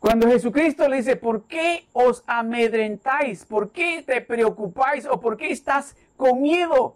Cuando 0.08 0.30
Jesucristo 0.30 0.88
le 0.88 0.96
dice, 0.96 1.18
¿por 1.18 1.48
qué 1.48 1.86
os 1.92 2.24
amedrentáis? 2.28 3.44
¿Por 3.44 3.74
qué 3.74 4.06
te 4.08 4.22
preocupáis? 4.22 5.06
¿O 5.06 5.20
por 5.20 5.36
qué 5.36 5.52
estás 5.52 5.98
con 6.16 6.42
miedo? 6.42 6.96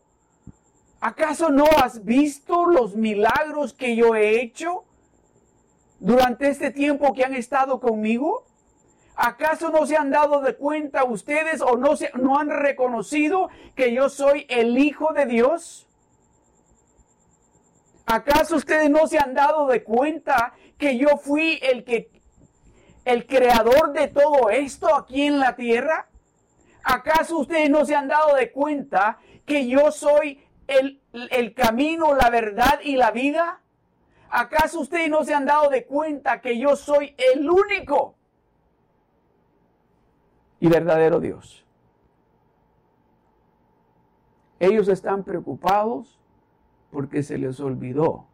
¿Acaso 1.01 1.49
no 1.49 1.65
has 1.83 2.05
visto 2.05 2.65
los 2.65 2.95
milagros 2.95 3.73
que 3.73 3.97
yo 3.97 4.15
he 4.15 4.39
hecho 4.41 4.85
durante 5.99 6.47
este 6.47 6.71
tiempo 6.71 7.13
que 7.13 7.25
han 7.25 7.33
estado 7.33 7.81
conmigo? 7.81 8.45
¿Acaso 9.17 9.71
no 9.71 9.85
se 9.85 9.97
han 9.97 10.09
dado 10.09 10.39
de 10.39 10.55
cuenta 10.55 11.03
ustedes 11.03 11.59
o 11.59 11.75
no, 11.75 11.97
se, 11.97 12.11
no 12.13 12.39
han 12.39 12.49
reconocido 12.49 13.49
que 13.75 13.93
yo 13.93 14.07
soy 14.07 14.45
el 14.47 14.77
Hijo 14.77 15.11
de 15.11 15.25
Dios? 15.25 15.85
¿Acaso 18.05 18.55
ustedes 18.55 18.89
no 18.89 19.05
se 19.07 19.19
han 19.19 19.33
dado 19.33 19.67
de 19.67 19.83
cuenta 19.83 20.53
que 20.77 20.97
yo 20.97 21.17
fui 21.17 21.59
el 21.61 21.83
que 21.83 22.20
el 23.05 23.25
creador 23.25 23.93
de 23.93 24.08
todo 24.08 24.50
esto 24.50 24.93
aquí 24.96 25.24
en 25.24 25.39
la 25.39 25.55
tierra? 25.55 26.08
¿Acaso 26.84 27.39
ustedes 27.39 27.70
no 27.70 27.86
se 27.86 27.96
han 27.96 28.08
dado 28.08 28.36
de 28.36 28.51
cuenta 28.51 29.20
que 29.46 29.67
yo 29.67 29.91
soy 29.91 30.43
el, 30.67 31.01
el, 31.13 31.53
camino, 31.53 32.15
la 32.15 32.29
verdad 32.29 32.79
y 32.84 32.96
la 32.96 33.12
vida? 33.12 33.62
¿Acaso 34.29 34.79
ustedes 34.79 35.10
no 35.10 35.24
se 35.24 35.34
han 35.34 35.46
dado 35.46 35.70
de 35.70 35.86
cuenta 35.86 36.41
que 36.41 36.58
yo 36.58 36.75
soy 36.75 37.15
el 37.34 37.50
único 37.50 38.15
y 40.60 40.67
verdadero 40.67 41.20
Dios? 41.20 41.65
Ellos 44.60 44.88
están 44.88 45.24
preocupados 45.24 46.20
porque 46.91 47.24
se 47.24 47.38
les 47.38 47.60
olvidó 47.60 48.25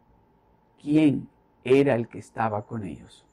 quién 0.82 1.30
era 1.64 1.96
el 1.96 2.08
que 2.08 2.20
estaba 2.20 2.66
con 2.66 2.84
ellos. 2.84 3.27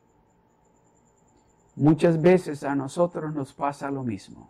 Muchas 1.77 2.21
veces 2.21 2.63
a 2.63 2.75
nosotros 2.75 3.35
nos 3.35 3.53
pasa 3.53 3.91
lo 3.91 4.05
mismo. 4.05 4.49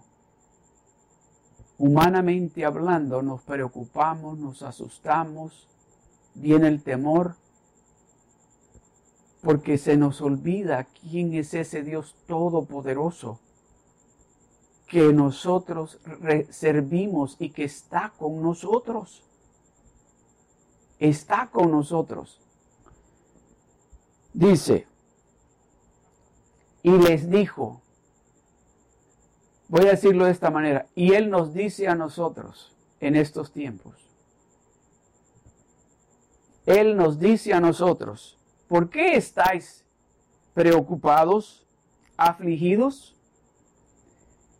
Humanamente 1.78 2.64
hablando, 2.64 3.22
nos 3.22 3.42
preocupamos, 3.42 4.38
nos 4.38 4.62
asustamos, 4.62 5.68
viene 6.34 6.68
el 6.68 6.82
temor, 6.82 7.36
porque 9.42 9.78
se 9.78 9.96
nos 9.96 10.20
olvida 10.20 10.84
quién 10.84 11.34
es 11.34 11.54
ese 11.54 11.82
Dios 11.82 12.14
todopoderoso 12.26 13.40
que 14.86 15.12
nosotros 15.12 15.98
servimos 16.50 17.36
y 17.38 17.50
que 17.50 17.64
está 17.64 18.12
con 18.16 18.42
nosotros. 18.42 19.22
Está 20.98 21.50
con 21.50 21.70
nosotros. 21.70 22.40
Dice, 24.32 24.86
y 26.84 26.90
les 26.90 27.30
dijo, 27.30 27.80
voy 29.68 29.86
a 29.86 29.92
decirlo 29.92 30.26
de 30.26 30.32
esta 30.32 30.50
manera, 30.50 30.86
y 30.94 31.14
Él 31.14 31.30
nos 31.30 31.54
dice 31.54 31.88
a 31.88 31.94
nosotros 31.94 32.76
en 33.00 33.16
estos 33.16 33.52
tiempos, 33.52 33.94
Él 36.66 36.94
nos 36.94 37.18
dice 37.18 37.54
a 37.54 37.60
nosotros, 37.60 38.38
¿por 38.68 38.90
qué 38.90 39.16
estáis 39.16 39.86
preocupados, 40.52 41.66
afligidos? 42.18 43.16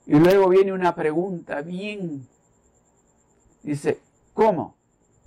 Y 0.07 0.15
luego 0.15 0.49
viene 0.49 0.73
una 0.73 0.95
pregunta 0.95 1.61
bien, 1.61 2.27
dice, 3.63 4.01
¿cómo? 4.33 4.79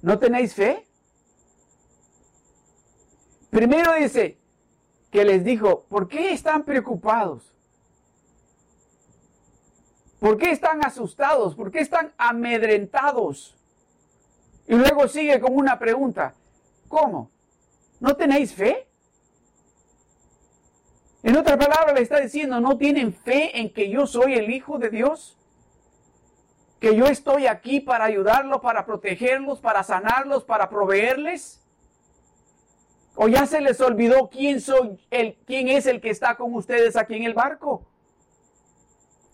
¿No 0.02 0.18
tenéis 0.18 0.56
fe? 0.56 0.88
Primero 3.52 3.94
dice, 3.94 4.40
que 5.18 5.26
les 5.26 5.44
dijo, 5.44 5.84
¿por 5.90 6.08
qué 6.08 6.32
están 6.32 6.64
preocupados? 6.64 7.52
¿Por 10.20 10.38
qué 10.38 10.52
están 10.52 10.86
asustados? 10.86 11.56
¿Por 11.56 11.72
qué 11.72 11.80
están 11.80 12.14
amedrentados? 12.20 13.58
Y 14.68 14.76
luego 14.76 15.08
sigue 15.08 15.40
con 15.40 15.56
una 15.56 15.80
pregunta, 15.80 16.36
¿cómo? 16.88 17.32
¿No 18.00 18.16
tenéis 18.16 18.54
fe? 18.54 18.88
En 21.24 21.36
otra 21.36 21.58
palabra 21.58 21.94
le 21.94 22.02
está 22.02 22.20
diciendo, 22.20 22.60
¿no 22.60 22.78
tienen 22.78 23.12
fe 23.12 23.60
en 23.60 23.74
que 23.74 23.90
yo 23.90 24.06
soy 24.06 24.36
el 24.36 24.52
Hijo 24.52 24.78
de 24.78 24.92
Dios? 24.92 25.36
¿Que 26.80 26.96
yo 26.96 27.08
estoy 27.08 27.48
aquí 27.48 27.80
para 27.80 28.06
ayudarlos, 28.06 28.62
para 28.62 28.86
protegerlos, 28.86 29.60
para 29.62 29.82
sanarlos, 29.82 30.44
para 30.44 30.70
proveerles? 30.70 31.67
¿O 33.20 33.28
ya 33.28 33.48
se 33.48 33.62
les 33.62 33.82
olvidó 33.82 34.30
quién 34.30 34.62
soy 34.62 35.00
el 35.10 35.36
quién 35.48 35.70
es 35.70 35.88
el 35.88 36.00
que 36.00 36.12
está 36.12 36.38
con 36.38 36.54
ustedes 36.54 36.96
aquí 36.96 37.16
en 37.16 37.24
el 37.24 37.34
barco? 37.34 37.84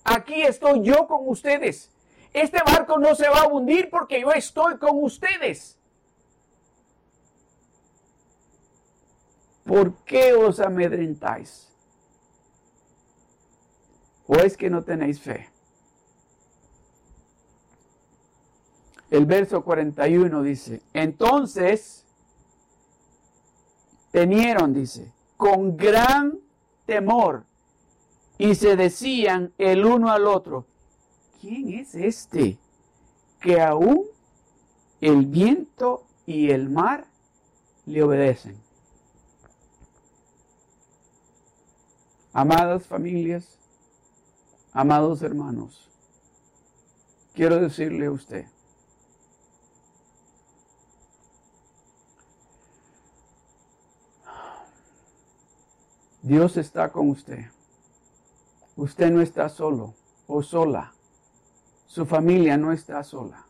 Aquí 0.06 0.42
estoy 0.42 0.84
yo 0.84 1.06
con 1.06 1.28
ustedes. 1.28 1.92
Este 2.32 2.60
barco 2.66 2.98
no 2.98 3.14
se 3.14 3.28
va 3.28 3.42
a 3.42 3.48
hundir 3.48 3.90
porque 3.90 4.22
yo 4.22 4.32
estoy 4.32 4.78
con 4.78 5.04
ustedes. 5.04 5.78
¿Por 9.66 9.94
qué 10.06 10.34
os 10.34 10.62
amedrentáis? 10.62 11.70
¿O 14.28 14.36
es 14.36 14.56
que 14.56 14.70
no 14.70 14.82
tenéis 14.82 15.20
fe? 15.20 15.50
El 19.12 19.26
verso 19.26 19.62
41 19.62 20.42
dice, 20.42 20.82
entonces 20.94 22.03
temieron, 24.14 24.76
dice, 24.76 25.12
con 25.38 25.76
gran 25.76 26.40
temor 26.86 27.46
y 28.38 28.54
se 28.54 28.76
decían 28.76 29.52
el 29.58 29.86
uno 29.86 30.12
al 30.12 30.28
otro, 30.28 30.68
¿quién 31.42 31.74
es 31.74 31.96
este 31.96 32.60
que 33.42 33.60
aún 33.60 34.06
el 35.02 35.26
viento 35.26 36.06
y 36.28 36.52
el 36.52 36.70
mar 36.70 37.08
le 37.88 38.04
obedecen? 38.04 38.56
Amadas 42.34 42.86
familias, 42.86 43.58
amados 44.74 45.24
hermanos, 45.24 45.90
quiero 47.34 47.60
decirle 47.60 48.06
a 48.06 48.12
usted, 48.12 48.46
Dios 56.24 56.56
está 56.56 56.90
con 56.90 57.10
usted. 57.10 57.48
Usted 58.78 59.12
no 59.12 59.22
está 59.22 59.50
solo 59.50 59.94
o 60.26 60.42
sola. 60.42 60.94
Su 61.86 62.06
familia 62.06 62.58
no 62.58 62.72
está 62.72 63.04
sola. 63.04 63.46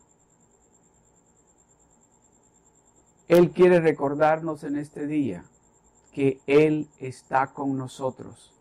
Él 3.28 3.52
quiere 3.52 3.80
recordarnos 3.80 4.64
en 4.64 4.76
este 4.76 5.06
día 5.06 5.44
que 6.12 6.40
Él 6.48 6.88
está 6.98 7.46
con 7.46 7.78
nosotros. 7.78 8.52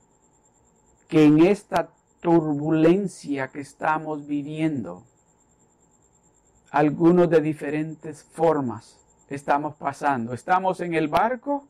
Que 1.07 1.25
en 1.25 1.43
esta 1.43 1.89
turbulencia 2.21 3.47
que 3.47 3.61
estamos 3.61 4.27
viviendo, 4.27 5.03
algunos 6.69 7.31
de 7.31 7.41
diferentes 7.41 8.23
formas 8.23 8.99
estamos 9.27 9.75
pasando. 9.75 10.33
Estamos 10.33 10.81
en 10.81 10.93
el 10.93 11.07
barco 11.07 11.67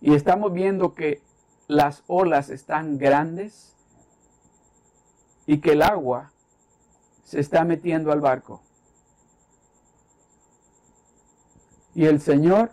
y 0.00 0.14
estamos 0.14 0.52
viendo 0.52 0.94
que 0.94 1.22
las 1.68 2.02
olas 2.06 2.48
están 2.48 2.98
grandes 2.98 3.74
y 5.46 5.60
que 5.60 5.72
el 5.72 5.82
agua 5.82 6.32
se 7.24 7.40
está 7.40 7.64
metiendo 7.64 8.10
al 8.10 8.20
barco. 8.20 8.62
Y 11.94 12.06
el 12.06 12.20
Señor 12.20 12.70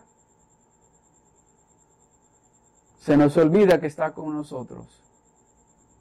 se 3.00 3.18
nos 3.18 3.36
olvida 3.38 3.80
que 3.80 3.88
está 3.88 4.14
con 4.14 4.34
nosotros. 4.34 5.04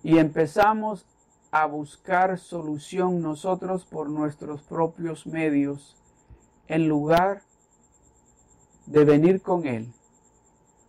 Y 0.03 0.19
empezamos 0.19 1.07
a 1.51 1.67
buscar 1.67 2.39
solución 2.39 3.21
nosotros 3.21 3.85
por 3.85 4.09
nuestros 4.09 4.63
propios 4.63 5.27
medios 5.27 5.97
en 6.69 6.89
lugar 6.89 7.43
de 8.87 9.05
venir 9.05 9.43
con 9.43 9.67
Él 9.67 9.93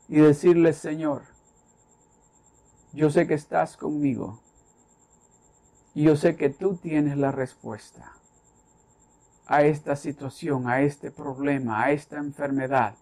y 0.08 0.17
decirle, 0.17 0.74
Señor, 0.74 1.24
yo 2.93 3.10
sé 3.10 3.28
que 3.28 3.34
estás 3.34 3.78
conmigo 3.78 4.39
y 5.93 6.04
yo 6.04 6.15
sé 6.15 6.36
que 6.36 6.50
tú 6.50 6.76
tienes 6.76 7.17
la 7.17 7.32
respuesta 7.32 8.13
a 9.46 9.63
esta 9.63 9.96
situación, 9.96 10.70
a 10.70 10.82
este 10.82 11.12
problema, 11.12 11.84
a 11.84 11.91
esta 11.91 12.17
enfermedad. 12.17 12.96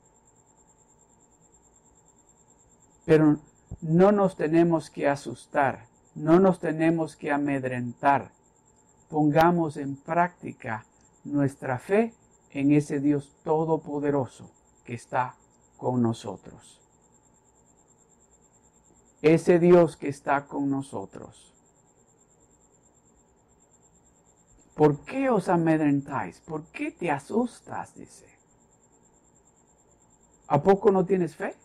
Pero 3.03 3.39
no 3.81 4.11
nos 4.11 4.35
tenemos 4.35 4.89
que 4.89 5.07
asustar, 5.07 5.87
no 6.13 6.39
nos 6.39 6.59
tenemos 6.59 7.15
que 7.15 7.31
amedrentar. 7.31 8.31
Pongamos 9.09 9.77
en 9.77 9.95
práctica 9.95 10.85
nuestra 11.23 11.79
fe 11.79 12.13
en 12.51 12.71
ese 12.71 12.99
Dios 12.99 13.35
todopoderoso 13.43 14.49
que 14.83 14.93
está 14.93 15.35
con 15.77 16.01
nosotros. 16.01 16.84
Ese 19.25 19.57
Dios 19.57 19.97
que 19.97 20.07
está 20.07 20.45
con 20.45 20.69
nosotros. 20.69 21.51
¿Por 24.75 25.03
qué 25.03 25.31
os 25.31 25.49
amedrentáis? 25.49 26.39
¿Por 26.41 26.65
qué 26.65 26.91
te 26.91 27.09
asustas? 27.09 27.95
Dice. 27.95 28.27
¿A 30.45 30.61
poco 30.61 30.91
no 30.91 31.03
tienes 31.07 31.35
fe? 31.35 31.55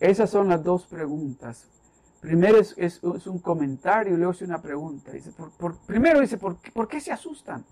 Esas 0.00 0.30
son 0.30 0.48
las 0.48 0.64
dos 0.64 0.86
preguntas. 0.86 1.68
Primero 2.22 2.60
es, 2.60 3.02
un 3.02 3.40
comentario, 3.40 4.16
luego 4.16 4.32
es 4.32 4.40
una 4.40 4.62
pregunta. 4.62 5.12
Dice, 5.12 5.34
primero 5.84 6.20
dice, 6.20 6.38
¿por, 6.38 6.56
¿por 6.72 6.88
qué 6.88 6.98
se 6.98 7.12
asustan? 7.12 7.62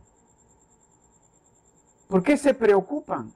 ¿Por 2.08 2.22
qué 2.22 2.36
se 2.36 2.52
preocupan? 2.52 3.32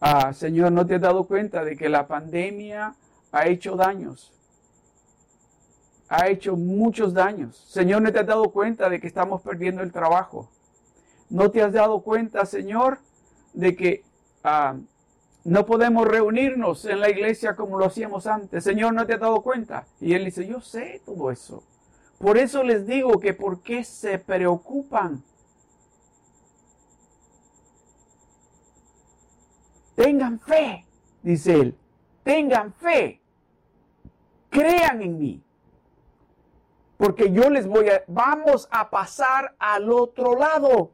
Ah, 0.00 0.32
Señor, 0.32 0.72
¿no 0.72 0.86
te 0.86 0.94
has 0.94 1.00
dado 1.00 1.24
cuenta 1.24 1.64
de 1.64 1.76
que 1.76 1.88
la 1.88 2.06
pandemia 2.06 2.94
ha 3.32 3.46
hecho 3.46 3.76
daños? 3.76 4.32
Ha 6.08 6.28
hecho 6.28 6.56
muchos 6.56 7.12
daños. 7.12 7.56
Señor, 7.68 8.02
¿no 8.02 8.12
te 8.12 8.20
has 8.20 8.26
dado 8.26 8.50
cuenta 8.50 8.88
de 8.88 9.00
que 9.00 9.06
estamos 9.06 9.42
perdiendo 9.42 9.82
el 9.82 9.92
trabajo? 9.92 10.48
¿No 11.28 11.50
te 11.50 11.62
has 11.62 11.72
dado 11.72 12.00
cuenta, 12.00 12.46
Señor, 12.46 12.98
de 13.52 13.76
que 13.76 14.04
ah, 14.44 14.76
no 15.44 15.64
podemos 15.64 16.06
reunirnos 16.06 16.84
en 16.84 17.00
la 17.00 17.08
iglesia 17.08 17.56
como 17.56 17.78
lo 17.78 17.86
hacíamos 17.86 18.26
antes. 18.26 18.62
Señor, 18.62 18.92
¿no 18.92 19.06
te 19.06 19.14
has 19.14 19.20
dado 19.20 19.40
cuenta? 19.42 19.86
Y 20.00 20.14
él 20.14 20.26
dice, 20.26 20.46
yo 20.46 20.60
sé 20.60 21.00
todo 21.06 21.30
eso. 21.30 21.62
Por 22.18 22.36
eso 22.36 22.62
les 22.62 22.86
digo 22.86 23.18
que 23.18 23.32
por 23.32 23.62
qué 23.62 23.82
se 23.82 24.18
preocupan. 24.18 25.22
Tengan 29.98 30.38
fe, 30.38 30.86
dice 31.24 31.54
él. 31.54 31.76
Tengan 32.22 32.72
fe. 32.72 33.20
Crean 34.48 35.02
en 35.02 35.18
mí. 35.18 35.42
Porque 36.96 37.32
yo 37.32 37.50
les 37.50 37.66
voy 37.66 37.88
a... 37.88 38.04
Vamos 38.06 38.68
a 38.70 38.90
pasar 38.90 39.56
al 39.58 39.90
otro 39.90 40.36
lado. 40.36 40.92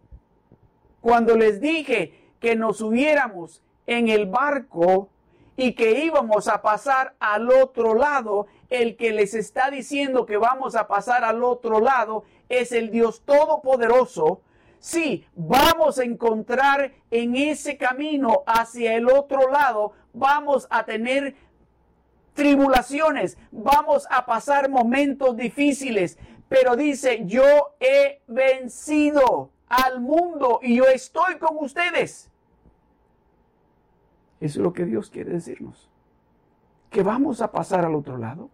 Cuando 1.03 1.37
les 1.37 1.61
dije 1.61 2.33
que 2.40 2.57
nos 2.57 2.81
hubiéramos 2.81 3.62
en 3.87 4.09
el 4.09 4.25
barco 4.25 5.11
y 5.55 5.75
que 5.75 6.03
íbamos 6.07 6.49
a 6.49 6.62
pasar 6.62 7.14
al 7.19 7.51
otro 7.51 7.95
lado, 7.95 8.47
el 8.71 8.97
que 8.97 9.12
les 9.12 9.35
está 9.35 9.69
diciendo 9.71 10.25
que 10.25 10.38
vamos 10.38 10.77
a 10.77 10.88
pasar 10.88 11.25
al 11.25 11.45
otro 11.45 11.79
lado 11.79 12.25
es 12.49 12.73
el 12.73 12.90
Dios 12.90 13.21
Todopoderoso. 13.27 14.40
Sí, 14.85 15.27
vamos 15.35 15.99
a 15.99 16.05
encontrar 16.05 16.92
en 17.11 17.37
ese 17.37 17.79
camino 17.79 18.42
hacia 18.47 18.94
el 18.94 19.09
otro 19.09 19.51
lado, 19.51 19.92
vamos 20.12 20.66
a 20.68 20.85
tener 20.85 21.37
tribulaciones, 22.35 23.38
vamos 23.51 24.07
a 24.11 24.27
pasar 24.27 24.68
momentos 24.68 25.38
difíciles, 25.38 26.18
pero 26.51 26.77
dice, 26.77 27.25
yo 27.25 27.75
he 27.81 28.20
vencido 28.27 29.49
al 29.68 30.03
mundo 30.03 30.61
y 30.62 30.77
yo 30.77 30.85
estoy 30.85 31.38
con 31.38 31.57
ustedes. 31.64 32.31
Eso 34.38 34.59
es 34.59 34.62
lo 34.62 34.75
que 34.75 34.85
Dios 34.85 35.09
quiere 35.09 35.31
decirnos. 35.31 35.88
Que 36.90 37.03
vamos 37.03 37.40
a 37.40 37.51
pasar 37.51 37.87
al 37.87 37.94
otro 37.94 38.18
lado. 38.18 38.51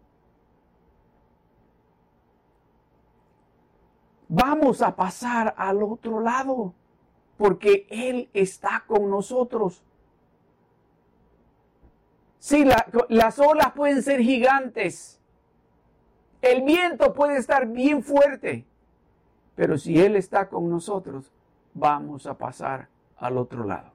Vamos 4.33 4.81
a 4.81 4.95
pasar 4.95 5.55
al 5.57 5.83
otro 5.83 6.21
lado 6.21 6.73
porque 7.37 7.89
Él 7.91 8.31
está 8.33 8.85
con 8.87 9.11
nosotros. 9.11 9.83
Sí, 12.39 12.65
las 13.09 13.39
olas 13.41 13.73
pueden 13.73 14.05
ser 14.05 14.21
gigantes. 14.21 15.21
El 16.41 16.63
viento 16.63 17.13
puede 17.13 17.39
estar 17.39 17.67
bien 17.67 18.05
fuerte. 18.05 18.65
Pero 19.57 19.77
si 19.77 19.99
Él 19.99 20.15
está 20.15 20.49
con 20.49 20.71
nosotros, 20.71 21.33
vamos 21.75 22.29
a 22.29 22.39
pasar 22.39 22.89
al 23.17 23.37
otro 23.37 23.65
lado. 23.65 23.91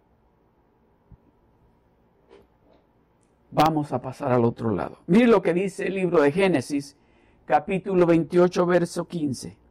Vamos 3.52 3.94
a 3.94 4.02
pasar 4.02 4.34
al 4.34 4.44
otro 4.44 4.70
lado. 4.70 4.98
Mire 5.08 5.28
lo 5.28 5.42
que 5.42 5.54
dice 5.54 5.88
el 5.88 5.94
libro 5.94 6.22
de 6.22 6.34
Génesis, 6.34 6.98
capítulo 7.46 8.06
28, 8.06 8.66
verso 8.66 9.08
15. 9.08 9.64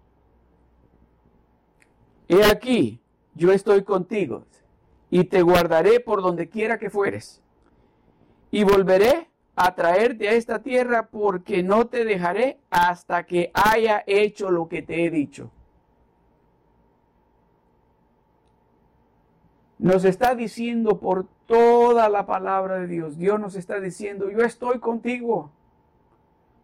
He 2.29 2.45
aquí, 2.45 3.01
yo 3.35 3.53
estoy 3.53 3.83
contigo 3.83 4.45
y 5.11 5.25
te 5.25 5.43
guardaré 5.43 6.01
por 6.01 6.23
donde 6.23 6.49
quiera 6.49 6.79
que 6.79 6.91
fueres. 6.91 7.43
Y 8.51 8.65
volveré 8.65 9.29
a 9.57 9.75
traerte 9.75 10.29
a 10.29 10.33
esta 10.33 10.61
tierra 10.61 11.09
porque 11.09 11.63
no 11.63 11.87
te 11.87 12.05
dejaré 12.05 12.59
hasta 12.71 13.25
que 13.25 13.51
haya 13.55 14.03
hecho 14.07 14.51
lo 14.51 14.69
que 14.69 14.83
te 14.83 15.05
he 15.05 15.11
dicho. 15.11 15.51
Nos 19.79 20.05
está 20.05 20.35
diciendo 20.35 20.99
por 20.99 21.27
toda 21.47 22.09
la 22.09 22.27
palabra 22.27 22.79
de 22.79 22.87
Dios. 22.87 23.19
Dios 23.19 23.39
nos 23.39 23.55
está 23.55 23.81
diciendo, 23.81 24.31
yo 24.31 24.39
estoy 24.39 24.79
contigo. 24.79 25.51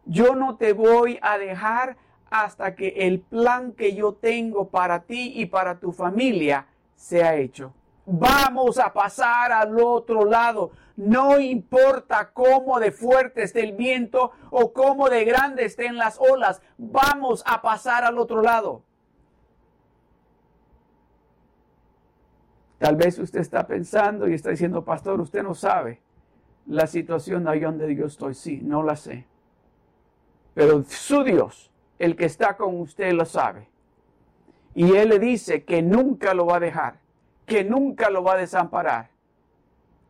Yo 0.07 0.35
no 0.35 0.57
te 0.57 0.73
voy 0.73 1.19
a 1.21 1.37
dejar 1.37 1.97
hasta 2.31 2.75
que 2.75 2.89
el 2.89 3.21
plan 3.21 3.73
que 3.73 3.95
yo 3.95 4.15
tengo 4.15 4.69
para 4.69 5.03
ti 5.03 5.33
y 5.37 5.47
para 5.47 5.79
tu 5.79 5.93
familia 5.93 6.67
sea 6.95 7.37
hecho. 7.37 7.75
Vamos 8.07 8.79
a 8.79 8.93
pasar 8.93 9.53
al 9.53 9.79
otro 9.79 10.25
lado. 10.25 10.71
No 10.97 11.39
importa 11.39 12.31
cómo 12.33 12.81
de 12.81 12.93
fuerte 12.93 13.43
esté 13.43 13.63
el 13.63 13.73
viento 13.73 14.33
o 14.51 14.73
cómo 14.73 15.09
de 15.09 15.25
grande 15.25 15.65
estén 15.65 15.97
las 15.97 16.19
olas. 16.19 16.61
Vamos 16.79 17.43
a 17.47 17.63
pasar 17.63 18.05
al 18.05 18.19
otro 18.19 18.43
lado. 18.43 18.83
Tal 22.79 22.97
vez 22.97 23.19
usted 23.19 23.41
está 23.41 23.67
pensando 23.67 24.27
y 24.27 24.35
está 24.35 24.51
diciendo, 24.51 24.85
pastor, 24.85 25.21
usted 25.21 25.43
no 25.43 25.55
sabe 25.55 26.01
la 26.67 26.87
situación 26.87 27.47
ahí 27.47 27.61
donde 27.61 27.95
yo 27.95 28.07
estoy. 28.07 28.35
Sí, 28.35 28.61
no 28.63 28.83
la 28.83 28.97
sé. 28.97 29.27
Pero 30.55 30.83
su 30.85 31.23
Dios, 31.23 31.70
el 32.01 32.17
que 32.17 32.25
está 32.25 32.57
con 32.57 32.81
usted, 32.81 33.13
lo 33.13 33.27
sabe. 33.27 33.69
Y 34.75 34.97
Él 34.97 35.11
le 35.11 35.19
dice 35.19 35.65
que 35.65 35.83
nunca 35.83 36.33
lo 36.33 36.47
va 36.47 36.57
a 36.57 36.61
dejar, 36.61 36.99
que 37.45 37.63
nunca 37.63 38.09
lo 38.09 38.25
va 38.25 38.33
a 38.33 38.39
desamparar 38.39 39.11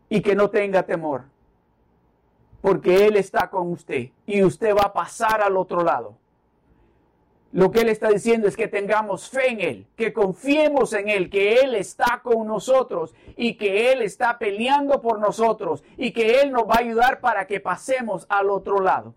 y 0.09 0.22
que 0.22 0.37
no 0.37 0.50
tenga 0.50 0.85
temor. 0.85 1.24
Porque 2.61 3.07
Él 3.07 3.16
está 3.16 3.50
con 3.50 3.72
usted 3.72 4.11
y 4.24 4.44
usted 4.44 4.72
va 4.74 4.83
a 4.83 4.92
pasar 4.92 5.42
al 5.42 5.57
otro 5.57 5.83
lado. 5.83 6.14
Lo 7.50 7.72
que 7.72 7.81
Él 7.81 7.88
está 7.88 8.09
diciendo 8.09 8.46
es 8.46 8.57
que 8.57 8.68
tengamos 8.68 9.29
fe 9.29 9.50
en 9.50 9.61
Él, 9.61 9.87
que 9.96 10.12
confiemos 10.12 10.92
en 10.92 11.09
Él, 11.09 11.29
que 11.29 11.55
Él 11.55 11.74
está 11.74 12.20
con 12.22 12.46
nosotros 12.46 13.16
y 13.37 13.57
que 13.57 13.90
Él 13.90 14.03
está 14.03 14.38
peleando 14.38 15.03
por 15.03 15.18
nosotros 15.18 15.83
y 15.96 16.12
que 16.12 16.40
Él 16.40 16.53
nos 16.53 16.68
va 16.68 16.74
a 16.74 16.81
ayudar 16.81 17.18
para 17.18 17.48
que 17.48 17.59
pasemos 17.59 18.26
al 18.29 18.48
otro 18.48 18.81
lado. 18.81 19.16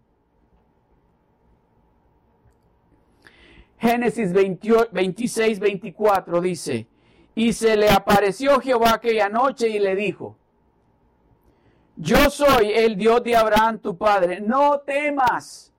Génesis 3.84 4.32
26, 4.32 5.60
24 5.60 6.39
dice, 6.39 6.88
y 7.36 7.52
se 7.52 7.76
le 7.76 7.89
apareció 7.89 8.62
Jehová 8.62 8.93
aquella 8.93 9.28
noche 9.28 9.67
y 9.67 9.78
le 9.78 9.93
dijo, 9.96 10.38
yo 11.98 12.30
soy 12.30 12.72
el 12.72 12.96
Dios 12.96 13.22
de 13.24 13.36
Abraham 13.36 13.80
tu 13.80 13.98
padre, 13.98 14.39
no 14.39 14.80
temas, 14.80 15.74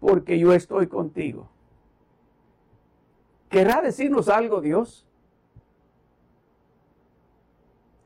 porque 0.00 0.38
yo 0.38 0.52
estoy 0.52 0.88
contigo 0.88 1.48
¿Querrá 3.50 3.82
decirnos 3.82 4.28
algo 4.28 4.60
Dios? 4.60 5.04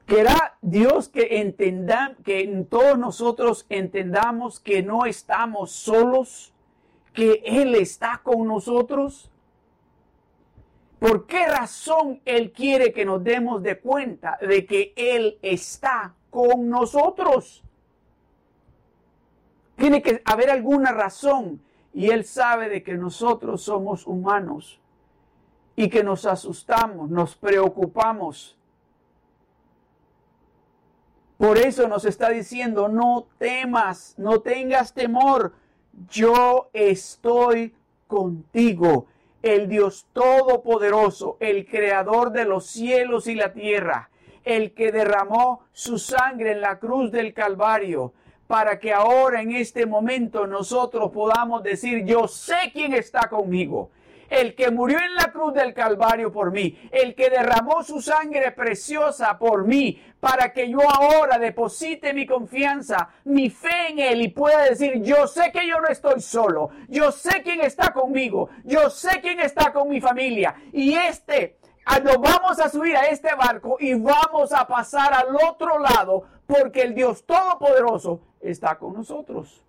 Querá 0.06 0.56
Dios 0.62 1.10
que 1.10 1.40
entendan, 1.40 2.16
que 2.24 2.66
todos 2.68 2.98
nosotros 2.98 3.66
entendamos 3.68 4.58
que 4.58 4.82
no 4.82 5.04
estamos 5.04 5.70
solos, 5.70 6.53
que 7.14 7.42
Él 7.46 7.74
está 7.76 8.20
con 8.22 8.46
nosotros. 8.46 9.30
¿Por 10.98 11.26
qué 11.26 11.46
razón 11.46 12.20
Él 12.24 12.52
quiere 12.52 12.92
que 12.92 13.04
nos 13.04 13.22
demos 13.22 13.62
de 13.62 13.78
cuenta 13.78 14.36
de 14.40 14.66
que 14.66 14.92
Él 14.96 15.38
está 15.40 16.14
con 16.28 16.68
nosotros? 16.68 17.62
Tiene 19.76 20.02
que 20.02 20.20
haber 20.24 20.50
alguna 20.50 20.92
razón 20.92 21.60
y 21.92 22.10
Él 22.10 22.24
sabe 22.24 22.68
de 22.68 22.82
que 22.82 22.94
nosotros 22.94 23.62
somos 23.62 24.06
humanos 24.06 24.80
y 25.76 25.88
que 25.88 26.02
nos 26.02 26.26
asustamos, 26.26 27.10
nos 27.10 27.36
preocupamos. 27.36 28.56
Por 31.36 31.58
eso 31.58 31.88
nos 31.88 32.04
está 32.04 32.30
diciendo, 32.30 32.88
no 32.88 33.26
temas, 33.38 34.14
no 34.16 34.40
tengas 34.40 34.94
temor, 34.94 35.52
yo 36.10 36.70
estoy 36.72 37.74
contigo. 38.06 39.06
El 39.42 39.68
Dios 39.68 40.06
Todopoderoso, 40.12 41.36
el 41.40 41.66
Creador 41.66 42.32
de 42.32 42.46
los 42.46 42.66
cielos 42.66 43.26
y 43.26 43.34
la 43.34 43.52
tierra, 43.52 44.08
el 44.44 44.72
que 44.72 44.90
derramó 44.90 45.64
su 45.72 45.98
sangre 45.98 46.52
en 46.52 46.62
la 46.62 46.78
cruz 46.78 47.12
del 47.12 47.34
Calvario, 47.34 48.14
para 48.46 48.78
que 48.78 48.92
ahora 48.92 49.42
en 49.42 49.52
este 49.52 49.84
momento 49.84 50.46
nosotros 50.46 51.10
podamos 51.12 51.62
decir, 51.62 52.04
yo 52.04 52.26
sé 52.26 52.70
quién 52.72 52.94
está 52.94 53.28
conmigo. 53.28 53.90
El 54.34 54.54
que 54.54 54.70
murió 54.70 54.98
en 54.98 55.14
la 55.14 55.30
cruz 55.32 55.54
del 55.54 55.72
Calvario 55.72 56.32
por 56.32 56.50
mí, 56.50 56.88
el 56.90 57.14
que 57.14 57.30
derramó 57.30 57.82
su 57.82 58.00
sangre 58.00 58.52
preciosa 58.52 59.38
por 59.38 59.64
mí, 59.64 60.02
para 60.18 60.52
que 60.52 60.68
yo 60.68 60.80
ahora 60.80 61.38
deposite 61.38 62.12
mi 62.12 62.26
confianza, 62.26 63.10
mi 63.24 63.50
fe 63.50 63.90
en 63.90 63.98
Él 63.98 64.22
y 64.22 64.28
pueda 64.28 64.64
decir, 64.64 65.02
yo 65.02 65.26
sé 65.26 65.52
que 65.52 65.66
yo 65.68 65.80
no 65.80 65.88
estoy 65.88 66.20
solo, 66.20 66.70
yo 66.88 67.12
sé 67.12 67.42
quién 67.42 67.60
está 67.60 67.92
conmigo, 67.92 68.48
yo 68.64 68.90
sé 68.90 69.20
quién 69.20 69.40
está 69.40 69.72
con 69.72 69.88
mi 69.88 70.00
familia. 70.00 70.54
Y 70.72 70.94
este 70.94 71.58
Ah, 71.86 72.00
nos 72.00 72.18
vamos 72.18 72.58
a 72.60 72.70
subir 72.70 72.96
a 72.96 73.08
este 73.08 73.34
barco 73.34 73.76
y 73.78 73.92
vamos 73.92 74.54
a 74.54 74.66
pasar 74.66 75.12
al 75.12 75.36
otro 75.36 75.78
lado 75.78 76.22
porque 76.46 76.80
el 76.80 76.94
Dios 76.94 77.26
Todopoderoso 77.26 78.20
está 78.40 78.78
con 78.78 78.94
nosotros. 78.94 79.63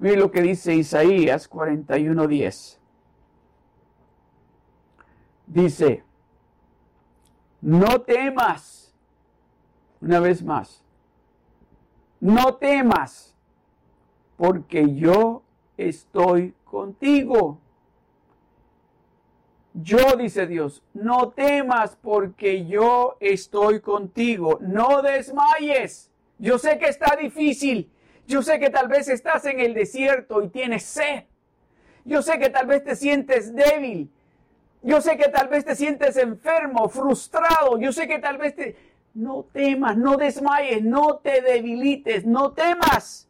Mire 0.00 0.16
lo 0.16 0.30
que 0.30 0.40
dice 0.40 0.74
Isaías 0.74 1.48
41:10. 1.48 2.78
Dice, 5.46 6.02
no 7.60 8.00
temas, 8.00 8.94
una 10.00 10.20
vez 10.20 10.42
más, 10.42 10.82
no 12.18 12.54
temas 12.54 13.36
porque 14.38 14.94
yo 14.94 15.42
estoy 15.76 16.54
contigo. 16.64 17.58
Yo, 19.74 20.16
dice 20.16 20.46
Dios, 20.46 20.82
no 20.94 21.30
temas 21.30 21.96
porque 22.00 22.66
yo 22.66 23.18
estoy 23.20 23.80
contigo. 23.80 24.58
No 24.62 25.02
desmayes. 25.02 26.10
Yo 26.38 26.58
sé 26.58 26.78
que 26.78 26.86
está 26.86 27.16
difícil. 27.16 27.90
Yo 28.30 28.42
sé 28.42 28.60
que 28.60 28.70
tal 28.70 28.86
vez 28.86 29.08
estás 29.08 29.44
en 29.44 29.58
el 29.58 29.74
desierto 29.74 30.40
y 30.42 30.48
tienes 30.48 30.84
sed. 30.84 31.24
Yo 32.04 32.22
sé 32.22 32.38
que 32.38 32.48
tal 32.48 32.66
vez 32.66 32.84
te 32.84 32.94
sientes 32.94 33.54
débil. 33.54 34.08
Yo 34.82 35.00
sé 35.00 35.16
que 35.16 35.28
tal 35.28 35.48
vez 35.48 35.64
te 35.64 35.74
sientes 35.74 36.16
enfermo, 36.16 36.88
frustrado. 36.88 37.78
Yo 37.78 37.92
sé 37.92 38.06
que 38.06 38.20
tal 38.20 38.38
vez 38.38 38.54
te... 38.54 38.76
No 39.14 39.44
temas, 39.52 39.96
no 39.96 40.16
desmayes, 40.16 40.84
no 40.84 41.16
te 41.16 41.40
debilites, 41.40 42.24
no 42.24 42.52
temas 42.52 43.28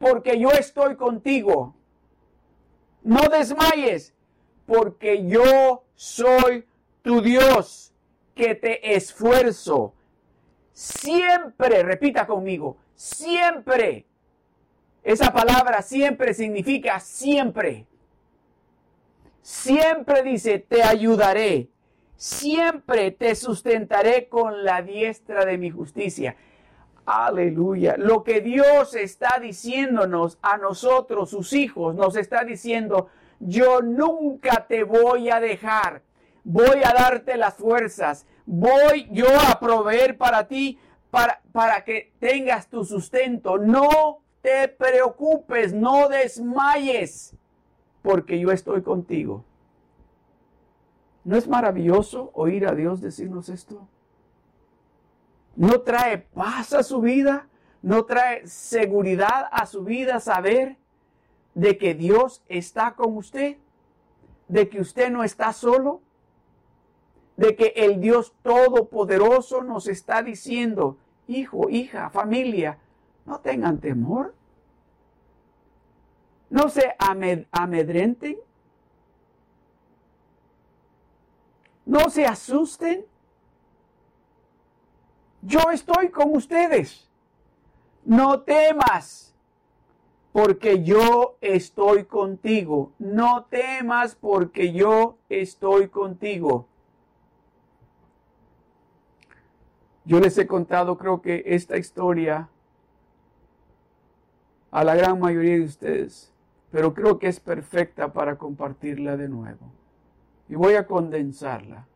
porque 0.00 0.38
yo 0.38 0.50
estoy 0.50 0.96
contigo. 0.96 1.74
No 3.02 3.28
desmayes, 3.28 4.14
porque 4.66 5.26
yo 5.26 5.84
soy 5.94 6.66
tu 7.02 7.20
Dios, 7.20 7.92
que 8.34 8.54
te 8.54 8.94
esfuerzo. 8.94 9.92
Siempre, 10.72 11.82
repita 11.82 12.26
conmigo, 12.26 12.78
siempre. 13.00 14.04
Esa 15.02 15.32
palabra 15.32 15.80
siempre 15.80 16.34
significa 16.34 17.00
siempre. 17.00 17.86
Siempre 19.40 20.22
dice, 20.22 20.58
te 20.58 20.82
ayudaré. 20.82 21.70
Siempre 22.16 23.10
te 23.10 23.34
sustentaré 23.34 24.28
con 24.28 24.64
la 24.64 24.82
diestra 24.82 25.46
de 25.46 25.56
mi 25.56 25.70
justicia. 25.70 26.36
Aleluya. 27.06 27.94
Lo 27.96 28.22
que 28.22 28.42
Dios 28.42 28.94
está 28.94 29.38
diciéndonos 29.40 30.38
a 30.42 30.58
nosotros, 30.58 31.30
sus 31.30 31.54
hijos, 31.54 31.94
nos 31.94 32.16
está 32.16 32.44
diciendo, 32.44 33.08
yo 33.38 33.80
nunca 33.80 34.66
te 34.68 34.84
voy 34.84 35.30
a 35.30 35.40
dejar. 35.40 36.02
Voy 36.44 36.82
a 36.84 36.92
darte 36.92 37.38
las 37.38 37.54
fuerzas. 37.54 38.26
Voy 38.44 39.08
yo 39.10 39.28
a 39.48 39.58
proveer 39.58 40.18
para 40.18 40.46
ti, 40.48 40.78
para, 41.10 41.42
para 41.52 41.84
que 41.84 42.12
tengas 42.18 42.68
tu 42.68 42.84
sustento. 42.84 43.58
No 43.58 44.22
te 44.42 44.68
preocupes, 44.68 45.72
no 45.72 46.08
desmayes, 46.08 47.34
porque 48.02 48.38
yo 48.38 48.50
estoy 48.50 48.82
contigo. 48.82 49.44
¿No 51.24 51.36
es 51.36 51.46
maravilloso 51.46 52.30
oír 52.34 52.66
a 52.66 52.74
Dios 52.74 53.00
decirnos 53.00 53.48
esto? 53.48 53.86
no 55.56 55.82
trae 55.82 56.16
paz 56.16 56.72
a 56.72 56.82
su 56.82 57.00
vida, 57.00 57.46
no 57.82 58.04
trae 58.04 58.46
seguridad 58.46 59.46
a 59.50 59.66
su 59.66 59.84
vida 59.84 60.20
saber 60.20 60.78
de 61.54 61.76
que 61.76 61.94
Dios 61.94 62.42
está 62.48 62.94
con 62.94 63.16
usted, 63.16 63.58
de 64.48 64.68
que 64.68 64.80
usted 64.80 65.10
no 65.10 65.22
está 65.24 65.52
solo, 65.52 66.00
de 67.40 67.56
que 67.56 67.72
el 67.74 68.02
Dios 68.02 68.34
Todopoderoso 68.42 69.62
nos 69.62 69.88
está 69.88 70.22
diciendo, 70.22 70.98
hijo, 71.26 71.70
hija, 71.70 72.10
familia, 72.10 72.76
no 73.24 73.40
tengan 73.40 73.78
temor, 73.78 74.34
no 76.50 76.68
se 76.68 76.94
amedrenten, 76.98 78.36
no 81.86 82.10
se 82.10 82.26
asusten, 82.26 83.06
yo 85.40 85.60
estoy 85.72 86.10
con 86.10 86.36
ustedes. 86.36 87.08
No 88.04 88.42
temas, 88.42 89.34
porque 90.32 90.84
yo 90.84 91.38
estoy 91.40 92.04
contigo. 92.04 92.92
No 92.98 93.44
temas, 93.44 94.14
porque 94.14 94.74
yo 94.74 95.16
estoy 95.30 95.88
contigo. 95.88 96.66
Yo 100.10 100.18
les 100.18 100.36
he 100.38 100.48
contado, 100.48 100.98
creo 100.98 101.22
que 101.22 101.44
esta 101.46 101.76
historia 101.76 102.48
a 104.72 104.82
la 104.82 104.96
gran 104.96 105.20
mayoría 105.20 105.54
de 105.54 105.62
ustedes, 105.62 106.32
pero 106.72 106.94
creo 106.94 107.20
que 107.20 107.28
es 107.28 107.38
perfecta 107.38 108.12
para 108.12 108.36
compartirla 108.36 109.16
de 109.16 109.28
nuevo. 109.28 109.70
Y 110.48 110.56
voy 110.56 110.74
a 110.74 110.88
condensarla. 110.88 111.86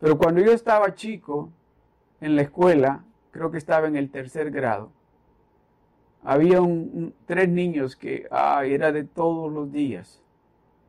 Pero 0.00 0.16
cuando 0.16 0.40
yo 0.40 0.52
estaba 0.52 0.94
chico, 0.94 1.50
en 2.22 2.36
la 2.36 2.42
escuela, 2.42 3.04
creo 3.32 3.50
que 3.50 3.58
estaba 3.58 3.86
en 3.86 3.96
el 3.96 4.10
tercer 4.10 4.50
grado, 4.50 4.90
había 6.22 6.58
tres 7.26 7.50
niños 7.50 7.96
que 7.96 8.26
ah, 8.30 8.64
era 8.64 8.92
de 8.92 9.04
todos 9.04 9.52
los 9.52 9.70
días, 9.70 10.22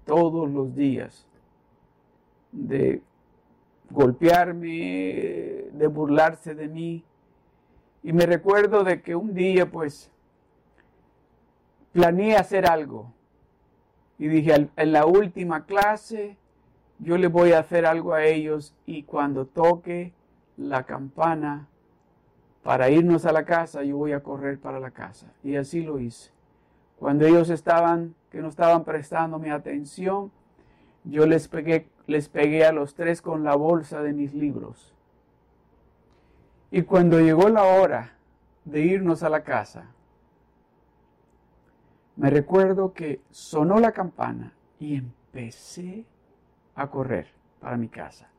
todos 0.06 0.49
los 0.49 0.73
días, 0.78 1.28
de 2.54 3.01
golpearme, 3.89 5.65
de 5.71 5.88
burlarse 5.88 6.56
de 6.56 6.67
mí. 6.67 7.04
Y 8.04 8.13
me 8.13 8.26
recuerdo 8.26 8.84
de 8.84 9.02
que 9.02 9.15
un 9.15 9.34
día 9.34 9.69
pues 9.69 10.12
planeé 11.91 12.36
hacer 12.36 12.65
algo. 12.65 13.13
Y 14.17 14.28
dije, 14.28 14.69
en 14.76 14.91
la 14.91 15.06
última 15.06 15.65
clase 15.65 16.38
yo 17.00 17.17
le 17.17 17.28
voy 17.28 17.52
a 17.52 17.60
hacer 17.60 17.86
algo 17.86 18.13
a 18.13 18.24
ellos 18.24 18.74
y 18.86 19.04
cuando 19.04 19.45
toque 19.45 20.13
la 20.58 20.84
campana 20.84 21.67
para 22.63 22.89
irnos 22.89 23.26
a 23.26 23.32
la 23.32 23.45
casa, 23.45 23.84
yo 23.84 23.98
voy 23.98 24.13
a 24.13 24.24
correr 24.24 24.60
para 24.60 24.80
la 24.80 24.91
casa. 24.91 25.28
Y 25.43 25.56
así 25.56 25.82
lo 25.82 26.00
hice. 26.00 26.32
Cuando 26.98 27.26
ellos 27.26 27.50
estaban, 27.50 28.15
que 28.32 28.41
no 28.41 28.48
estaban 28.48 28.84
prestando 28.84 29.38
mi 29.38 29.50
atención, 29.50 30.32
yo 31.04 31.26
les 31.26 31.48
pegué, 31.48 31.88
les 32.08 32.30
pegué 32.30 32.65
a 32.65 32.72
los 32.72 32.96
tres 32.96 33.22
con 33.22 33.44
la 33.44 33.56
bolsa 33.56 34.02
de 34.02 34.13
mis 34.13 34.34
libros. 34.34 34.94
Y 36.72 36.84
cuando 36.84 37.20
llegó 37.20 37.50
la 37.50 37.63
hora 37.63 38.18
de 38.65 38.82
irnos 38.82 39.24
a 39.24 39.30
la 39.30 39.44
casa, 39.44 39.91
me 42.15 42.30
recuerdo 42.30 42.94
que 42.94 43.22
sonó 43.30 43.80
la 43.80 43.91
campana 43.91 44.54
Y 44.80 44.96
empecé 44.96 46.06
a 46.76 46.88
correr 46.88 47.28
para 47.60 47.78
mi 47.78 47.88
casa. 47.88 48.30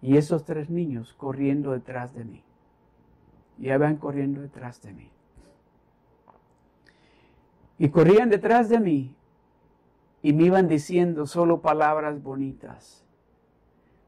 Y 0.00 0.16
esos 0.16 0.44
tres 0.44 0.70
niños 0.70 1.14
corriendo 1.14 1.72
detrás 1.72 2.14
de 2.14 2.24
mí. 2.24 2.42
Ya 3.58 3.78
van 3.78 3.96
corriendo 3.96 4.40
detrás 4.40 4.82
de 4.82 4.92
mí. 4.92 5.10
Y 7.78 7.88
corrían 7.88 8.30
detrás 8.30 8.68
de 8.68 8.80
mí 8.80 9.16
y 10.24 10.32
me 10.32 10.44
iban 10.44 10.68
diciendo 10.68 11.26
solo 11.26 11.60
palabras 11.60 12.22
bonitas. 12.22 13.04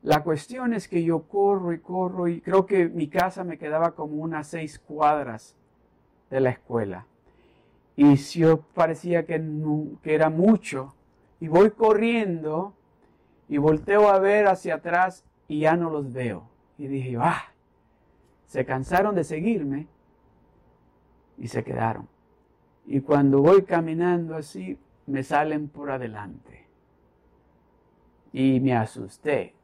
La 0.01 0.25
cuestión 0.25 0.73
es 0.73 0.89
que 0.89 1.05
yo 1.05 1.25
corro 1.25 1.75
y 1.75 1.79
corro 1.79 2.27
y 2.27 2.41
creo 2.41 2.65
que 2.65 2.89
mi 2.89 3.07
casa 3.09 3.45
me 3.45 3.59
quedaba 3.59 3.95
como 3.95 4.23
unas 4.23 4.47
seis 4.47 4.79
cuadras 4.79 5.55
de 6.31 6.41
la 6.41 6.49
escuela. 6.49 7.07
Y 7.97 8.15
yo 8.17 8.63
parecía 8.63 9.27
que, 9.27 9.45
era 10.05 10.31
mucho. 10.31 10.95
Y 11.39 11.49
voy 11.49 11.73
corriendo 11.73 12.73
y 13.47 13.59
volteo 13.59 14.09
a 14.09 14.19
ver 14.19 14.47
hacia 14.47 14.77
atrás 14.77 15.23
y 15.49 15.61
ya 15.61 15.77
no 15.77 15.91
los 15.91 16.11
veo. 16.15 16.49
Y 16.79 16.87
dije 16.87 17.19
ah, 17.21 17.53
se 18.47 18.65
cansaron 18.65 19.15
de 19.15 19.25
seguirme 19.25 19.87
y 21.37 21.49
se 21.49 21.63
quedaron. 21.63 22.09
Y 22.87 23.03
cuando 23.03 23.43
voy 23.43 23.65
caminando 23.65 24.35
así, 24.35 24.79
me 25.07 25.23
salen 25.23 25.69
por 25.69 25.91
adelante. 25.91 26.67
Y 28.33 28.61
me 28.61 28.75
asusté. 28.75 29.55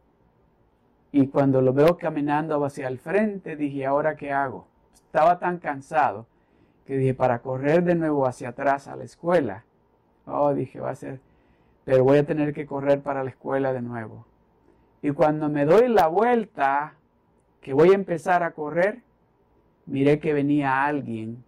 Y 1.11 1.27
cuando 1.27 1.61
lo 1.61 1.73
veo 1.73 1.99
caminando 1.99 2.65
hacia 2.65 2.89
el 2.89 2.99
frente, 2.99 3.57
dije, 3.57 3.85
¿ahora 3.85 4.17
qué 4.17 4.33
hago? 4.33 4.67
Estaba 4.95 5.39
tan 5.39 5.59
cansado 5.59 6.27
que 6.87 6.97
dije, 6.97 7.15
para 7.15 7.41
correr 7.41 7.85
de 7.85 7.95
nuevo 7.95 8.27
hacia 8.27 8.51
atrás 8.51 8.89
a 8.89 8.97
la 8.97 9.05
escuela. 9.05 9.65
Oh, 10.27 10.55
dije, 10.55 10.81
va 10.81 10.91
a 10.91 10.95
ser, 10.95 11.21
pero 11.85 12.05
voy 12.05 12.19
a 12.19 12.27
tener 12.27 12.55
que 12.55 12.67
correr 12.67 13.03
para 13.03 13.23
la 13.23 13.31
escuela 13.31 13.73
de 13.73 13.83
nuevo. 13.83 14.25
Y 15.03 15.11
cuando 15.11 15.49
me 15.49 15.65
doy 15.65 15.89
la 15.89 16.07
vuelta, 16.07 16.95
que 17.61 17.73
voy 17.73 17.91
a 17.91 17.95
empezar 17.95 18.43
a 18.43 18.53
correr, 18.53 19.03
miré 19.87 20.19
que 20.19 20.33
venía 20.33 20.85
alguien 20.85 21.45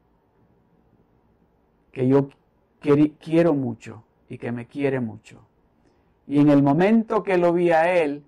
que 1.93 2.09
yo 2.09 2.29
quiero 3.19 3.55
mucho 3.55 4.05
y 4.29 4.39
que 4.39 4.53
me 4.53 4.67
quiere 4.67 5.01
mucho. 5.01 5.41
Y 6.27 6.39
en 6.39 6.51
el 6.51 6.63
momento 6.63 7.23
que 7.23 7.39
lo 7.39 7.53
vi 7.53 7.71
a 7.71 7.93
él, 7.93 8.25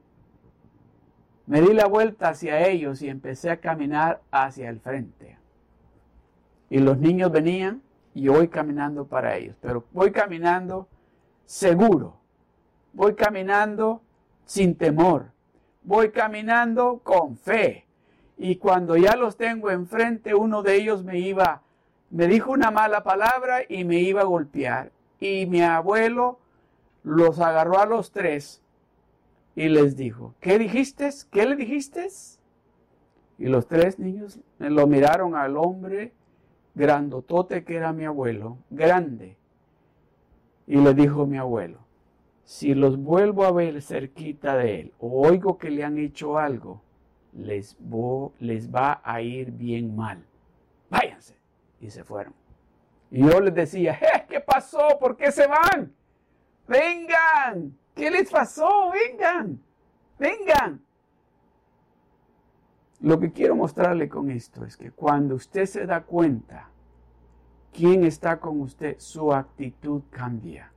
me 1.46 1.60
di 1.60 1.72
la 1.72 1.86
vuelta 1.86 2.30
hacia 2.30 2.66
ellos 2.66 3.02
y 3.02 3.08
empecé 3.08 3.50
a 3.50 3.60
caminar 3.60 4.20
hacia 4.30 4.68
el 4.68 4.80
frente. 4.80 5.38
Y 6.68 6.78
los 6.78 6.98
niños 6.98 7.30
venían 7.30 7.82
y 8.14 8.28
voy 8.28 8.48
caminando 8.48 9.06
para 9.06 9.36
ellos, 9.36 9.56
pero 9.60 9.84
voy 9.92 10.10
caminando 10.10 10.88
seguro, 11.44 12.16
voy 12.92 13.14
caminando 13.14 14.02
sin 14.44 14.74
temor, 14.74 15.30
voy 15.82 16.10
caminando 16.10 17.00
con 17.04 17.36
fe. 17.36 17.86
Y 18.38 18.56
cuando 18.56 18.96
ya 18.96 19.16
los 19.16 19.36
tengo 19.36 19.70
enfrente, 19.70 20.34
uno 20.34 20.62
de 20.62 20.76
ellos 20.76 21.04
me 21.04 21.18
iba 21.18 21.62
me 22.10 22.26
dijo 22.28 22.52
una 22.52 22.70
mala 22.70 23.02
palabra 23.02 23.60
y 23.68 23.84
me 23.84 24.00
iba 24.00 24.22
a 24.22 24.24
golpear. 24.24 24.92
Y 25.18 25.46
mi 25.46 25.62
abuelo 25.62 26.38
los 27.02 27.40
agarró 27.40 27.78
a 27.78 27.86
los 27.86 28.10
tres 28.10 28.62
y 29.54 29.68
les 29.68 29.96
dijo, 29.96 30.34
¿qué 30.40 30.58
dijiste? 30.58 31.10
¿Qué 31.30 31.46
le 31.46 31.56
dijiste? 31.56 32.08
Y 33.38 33.46
los 33.46 33.66
tres 33.66 33.98
niños 33.98 34.40
lo 34.58 34.86
miraron 34.86 35.34
al 35.34 35.56
hombre 35.56 36.12
grandotote 36.74 37.64
que 37.64 37.76
era 37.76 37.92
mi 37.92 38.04
abuelo, 38.04 38.58
grande. 38.70 39.36
Y 40.66 40.76
le 40.76 40.94
dijo 40.94 41.26
mi 41.26 41.38
abuelo, 41.38 41.78
si 42.44 42.74
los 42.74 42.98
vuelvo 42.98 43.44
a 43.44 43.52
ver 43.52 43.80
cerquita 43.82 44.56
de 44.56 44.80
él 44.80 44.92
o 45.00 45.26
oigo 45.26 45.58
que 45.58 45.70
le 45.70 45.84
han 45.84 45.98
hecho 45.98 46.38
algo, 46.38 46.82
les, 47.32 47.76
les 48.38 48.72
va 48.72 49.00
a 49.02 49.22
ir 49.22 49.50
bien 49.52 49.96
mal. 49.96 50.24
Y 51.80 51.90
se 51.90 52.04
fueron. 52.04 52.34
Y 53.10 53.20
yo 53.20 53.40
les 53.40 53.54
decía, 53.54 53.94
eh, 53.94 54.26
¿qué 54.28 54.40
pasó? 54.40 54.98
¿Por 54.98 55.16
qué 55.16 55.30
se 55.30 55.46
van? 55.46 55.94
Vengan, 56.66 57.76
¿qué 57.94 58.10
les 58.10 58.30
pasó? 58.30 58.90
Vengan, 58.90 59.62
vengan. 60.18 60.82
Lo 63.00 63.20
que 63.20 63.32
quiero 63.32 63.54
mostrarle 63.54 64.08
con 64.08 64.30
esto 64.30 64.64
es 64.64 64.76
que 64.76 64.90
cuando 64.90 65.34
usted 65.34 65.66
se 65.66 65.86
da 65.86 66.02
cuenta 66.02 66.70
quién 67.72 68.04
está 68.04 68.40
con 68.40 68.60
usted, 68.60 68.96
su 68.98 69.32
actitud 69.32 70.02
cambia. 70.10 70.72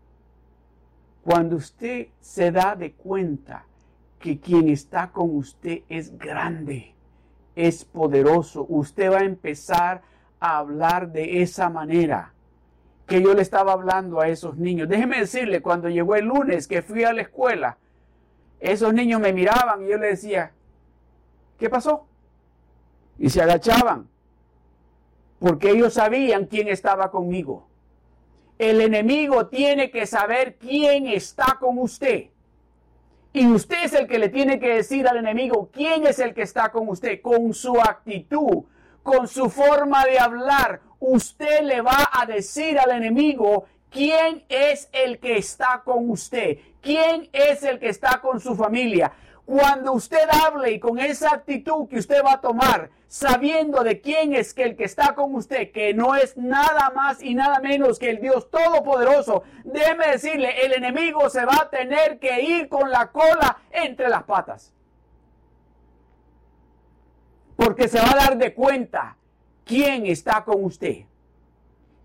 Cuando 1.24 1.56
usted 1.56 2.10
se 2.20 2.52
da 2.52 2.76
de 2.76 2.94
cuenta 2.94 3.66
que 4.20 4.40
quien 4.40 4.70
está 4.70 5.12
con 5.12 5.36
usted 5.36 5.84
es 5.88 6.18
grande, 6.18 6.94
es 7.56 7.86
poderoso, 7.86 8.66
usted 8.70 9.12
va 9.12 9.20
a 9.20 9.26
empezar 9.26 10.02
hablar 10.40 11.12
de 11.12 11.42
esa 11.42 11.70
manera 11.70 12.34
que 13.10 13.22
yo 13.22 13.34
le 13.34 13.42
estaba 13.42 13.74
hablando 13.74 14.22
a 14.22 14.28
esos 14.30 14.58
niños. 14.58 14.88
Déjeme 14.88 15.20
decirle, 15.20 15.62
cuando 15.62 15.90
llegó 15.90 16.16
el 16.16 16.26
lunes 16.26 16.68
que 16.68 16.82
fui 16.82 17.04
a 17.04 17.12
la 17.12 17.24
escuela, 17.24 17.78
esos 18.60 18.94
niños 18.94 19.20
me 19.20 19.34
miraban 19.34 19.84
y 19.84 19.90
yo 19.90 19.98
le 19.98 20.08
decía, 20.08 20.52
¿qué 21.58 21.70
pasó? 21.70 22.06
Y 23.18 23.30
se 23.30 23.42
agachaban, 23.42 24.08
porque 25.40 25.72
ellos 25.72 25.96
sabían 25.96 26.46
quién 26.46 26.68
estaba 26.68 27.10
conmigo. 27.10 27.68
El 28.60 28.82
enemigo 28.82 29.48
tiene 29.48 29.90
que 29.90 30.06
saber 30.06 30.58
quién 30.58 31.08
está 31.08 31.58
con 31.60 31.80
usted. 31.80 32.28
Y 33.32 33.48
usted 33.48 33.86
es 33.86 33.94
el 33.94 34.08
que 34.08 34.20
le 34.20 34.30
tiene 34.30 34.60
que 34.60 34.76
decir 34.76 35.08
al 35.08 35.18
enemigo 35.18 35.70
quién 35.72 36.06
es 36.06 36.20
el 36.20 36.34
que 36.34 36.42
está 36.42 36.72
con 36.72 36.88
usted, 36.90 37.22
con 37.22 37.54
su 37.54 37.80
actitud, 37.80 38.64
con 39.10 39.28
su 39.28 39.50
forma 39.50 40.06
de 40.06 40.20
hablar, 40.20 40.82
usted 41.00 41.62
le 41.62 41.82
va 41.82 42.12
a 42.14 42.28
decir 42.28 42.78
al 42.78 42.92
enemigo 42.92 43.66
quién 43.90 44.46
es 44.50 44.88
el 44.92 45.18
que 45.18 45.38
está 45.38 45.82
con 45.84 46.12
usted, 46.12 46.60
quién 46.80 47.28
es 47.34 47.64
el 47.64 47.80
que 47.80 47.90
está 47.90 48.22
con 48.22 48.40
su 48.40 48.56
familia. 48.56 49.12
Cuando 49.48 49.94
usted 49.94 50.30
hable 50.30 50.74
y 50.74 50.80
con 50.80 51.00
esa 51.00 51.34
actitud 51.34 51.90
que 51.90 51.98
usted 51.98 52.24
va 52.24 52.34
a 52.34 52.42
tomar, 52.42 52.92
sabiendo 53.08 53.84
de 53.84 54.00
quién 54.00 54.36
es 54.36 54.54
que 54.54 54.62
el 54.62 54.76
que 54.76 54.84
está 54.84 55.16
con 55.16 55.34
usted, 55.34 55.72
que 55.72 55.92
no 55.96 56.14
es 56.14 56.38
nada 56.38 56.92
más 56.96 57.20
y 57.24 57.34
nada 57.34 57.62
menos 57.62 57.98
que 57.98 58.12
el 58.12 58.22
Dios 58.22 58.52
Todopoderoso, 58.52 59.42
déjeme 59.64 60.06
decirle, 60.06 60.54
el 60.64 60.74
enemigo 60.74 61.32
se 61.32 61.46
va 61.46 61.62
a 61.64 61.70
tener 61.72 62.20
que 62.20 62.44
ir 62.44 62.70
con 62.70 62.92
la 62.92 63.08
cola 63.08 63.58
entre 63.72 64.08
las 64.08 64.22
patas 64.26 64.72
porque 67.60 67.90
se 67.90 68.00
va 68.00 68.12
a 68.12 68.16
dar 68.16 68.38
de 68.38 68.54
cuenta 68.54 69.18
quién 69.66 70.06
está 70.06 70.46
con 70.46 70.64
usted. 70.64 71.00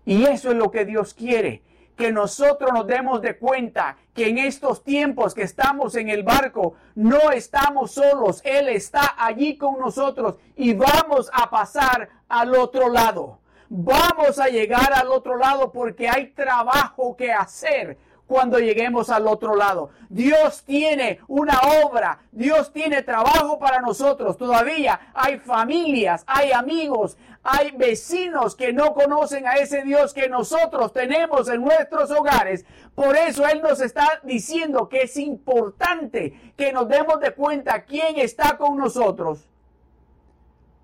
Y 0.05 0.25
eso 0.25 0.51
es 0.51 0.57
lo 0.57 0.69
que 0.69 0.83
Dios 0.83 1.13
quiere, 1.13 1.61
que 1.95 2.11
nosotros 2.11 2.71
nos 2.73 2.85
demos 2.85 3.21
de 3.21 3.37
cuenta 3.37 3.95
que 4.13 4.27
en 4.27 4.37
estos 4.37 4.83
tiempos 4.83 5.33
que 5.33 5.43
estamos 5.43 5.95
en 5.95 6.09
el 6.09 6.23
barco, 6.23 6.73
no 6.95 7.31
estamos 7.31 7.91
solos, 7.91 8.41
Él 8.43 8.67
está 8.67 9.15
allí 9.17 9.55
con 9.55 9.79
nosotros 9.79 10.35
y 10.57 10.73
vamos 10.73 11.31
a 11.31 11.49
pasar 11.49 12.09
al 12.27 12.53
otro 12.53 12.89
lado. 12.89 13.39
Vamos 13.69 14.39
a 14.39 14.49
llegar 14.49 14.91
al 14.91 15.07
otro 15.07 15.37
lado 15.37 15.71
porque 15.71 16.09
hay 16.09 16.31
trabajo 16.31 17.15
que 17.15 17.31
hacer 17.31 17.97
cuando 18.27 18.59
lleguemos 18.59 19.09
al 19.09 19.27
otro 19.27 19.55
lado. 19.55 19.89
Dios 20.09 20.63
tiene 20.63 21.19
una 21.27 21.59
obra, 21.83 22.19
Dios 22.31 22.71
tiene 22.71 23.01
trabajo 23.03 23.59
para 23.59 23.81
nosotros. 23.81 24.37
Todavía 24.37 25.11
hay 25.13 25.37
familias, 25.37 26.23
hay 26.27 26.51
amigos, 26.51 27.17
hay 27.43 27.71
vecinos 27.71 28.55
que 28.55 28.73
no 28.73 28.93
conocen 28.93 29.47
a 29.47 29.55
ese 29.55 29.83
Dios 29.83 30.13
que 30.13 30.29
nosotros 30.29 30.93
tenemos 30.93 31.49
en 31.49 31.61
nuestros 31.61 32.11
hogares. 32.11 32.65
Por 32.95 33.15
eso 33.15 33.47
Él 33.47 33.61
nos 33.61 33.81
está 33.81 34.19
diciendo 34.23 34.89
que 34.89 35.03
es 35.03 35.17
importante 35.17 36.53
que 36.57 36.73
nos 36.73 36.87
demos 36.87 37.19
de 37.19 37.31
cuenta 37.31 37.83
quién 37.83 38.17
está 38.17 38.57
con 38.57 38.77
nosotros 38.77 39.47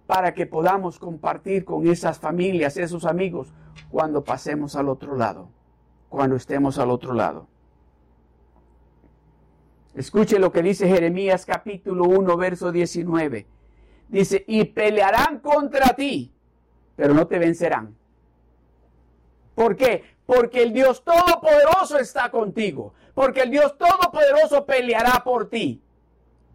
para 0.06 0.34
que 0.34 0.46
podamos 0.46 1.00
compartir 1.00 1.64
con 1.64 1.88
esas 1.88 2.20
familias, 2.20 2.76
esos 2.76 3.06
amigos, 3.06 3.48
cuando 3.90 4.24
pasemos 4.24 4.76
al 4.76 4.90
otro 4.90 5.16
lado 5.16 5.61
cuando 6.12 6.36
estemos 6.36 6.78
al 6.78 6.92
otro 6.92 7.14
lado. 7.14 7.48
Escuche 9.96 10.40
lo 10.40 10.52
que 10.52 10.62
dice 10.62 10.86
Jeremías 10.90 11.46
capítulo 11.46 12.04
1, 12.04 12.36
verso 12.36 12.70
19. 12.70 13.48
Dice, 14.10 14.44
y 14.46 14.66
pelearán 14.66 15.40
contra 15.40 15.96
ti, 15.96 16.34
pero 16.98 17.14
no 17.14 17.28
te 17.28 17.40
vencerán. 17.40 17.96
¿Por 19.56 19.78
qué? 19.78 20.04
Porque 20.26 20.64
el 20.64 20.74
Dios 20.74 21.02
Todopoderoso 21.02 21.98
está 21.98 22.30
contigo. 22.30 22.94
Porque 23.14 23.44
el 23.44 23.52
Dios 23.52 23.78
Todopoderoso 23.78 24.66
peleará 24.66 25.24
por 25.24 25.50
ti. 25.50 25.82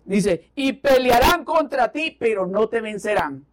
Dice, 0.05 0.51
y 0.55 0.75
pelearán 0.75 1.47
contra 1.47 1.91
ti, 1.91 2.15
pero 2.19 2.47
no 2.47 2.69
te 2.69 2.83
vencerán. 2.83 3.47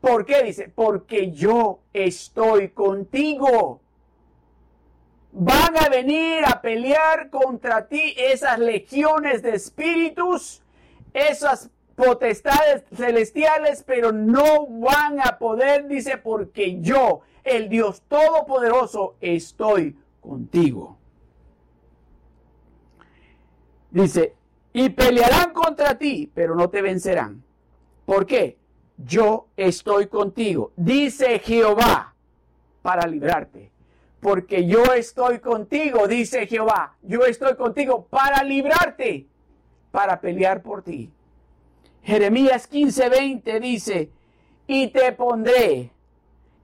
¿Por 0.00 0.24
qué? 0.24 0.44
Dice, 0.44 0.68
porque 0.72 1.32
yo 1.32 1.80
estoy 1.92 2.68
contigo 2.68 3.80
van 5.38 5.76
a 5.76 5.90
venir 5.90 6.44
a 6.46 6.62
pelear 6.62 7.28
contra 7.28 7.86
ti 7.86 8.14
esas 8.16 8.58
legiones 8.58 9.42
de 9.42 9.54
espíritus, 9.54 10.62
esas 11.12 11.70
potestades 11.94 12.84
celestiales, 12.94 13.82
pero 13.86 14.12
no 14.12 14.66
van 14.66 15.20
a 15.20 15.38
poder, 15.38 15.88
dice, 15.88 16.16
porque 16.16 16.80
yo, 16.80 17.20
el 17.44 17.68
Dios 17.68 18.02
Todopoderoso, 18.08 19.16
estoy 19.20 19.94
contigo. 20.22 20.96
Dice, 23.90 24.34
y 24.72 24.88
pelearán 24.88 25.52
contra 25.52 25.98
ti, 25.98 26.30
pero 26.34 26.54
no 26.54 26.70
te 26.70 26.80
vencerán. 26.80 27.42
¿Por 28.06 28.24
qué? 28.24 28.56
Yo 28.96 29.48
estoy 29.54 30.06
contigo, 30.06 30.72
dice 30.76 31.38
Jehová, 31.40 32.14
para 32.80 33.06
librarte. 33.06 33.75
Porque 34.20 34.66
yo 34.66 34.82
estoy 34.94 35.40
contigo, 35.40 36.08
dice 36.08 36.46
Jehová. 36.46 36.96
Yo 37.02 37.24
estoy 37.24 37.54
contigo 37.56 38.06
para 38.06 38.42
librarte, 38.42 39.26
para 39.90 40.20
pelear 40.20 40.62
por 40.62 40.82
ti. 40.82 41.10
Jeremías 42.02 42.70
15:20 42.70 43.60
dice, 43.60 44.10
y 44.66 44.88
te 44.88 45.12
pondré 45.12 45.90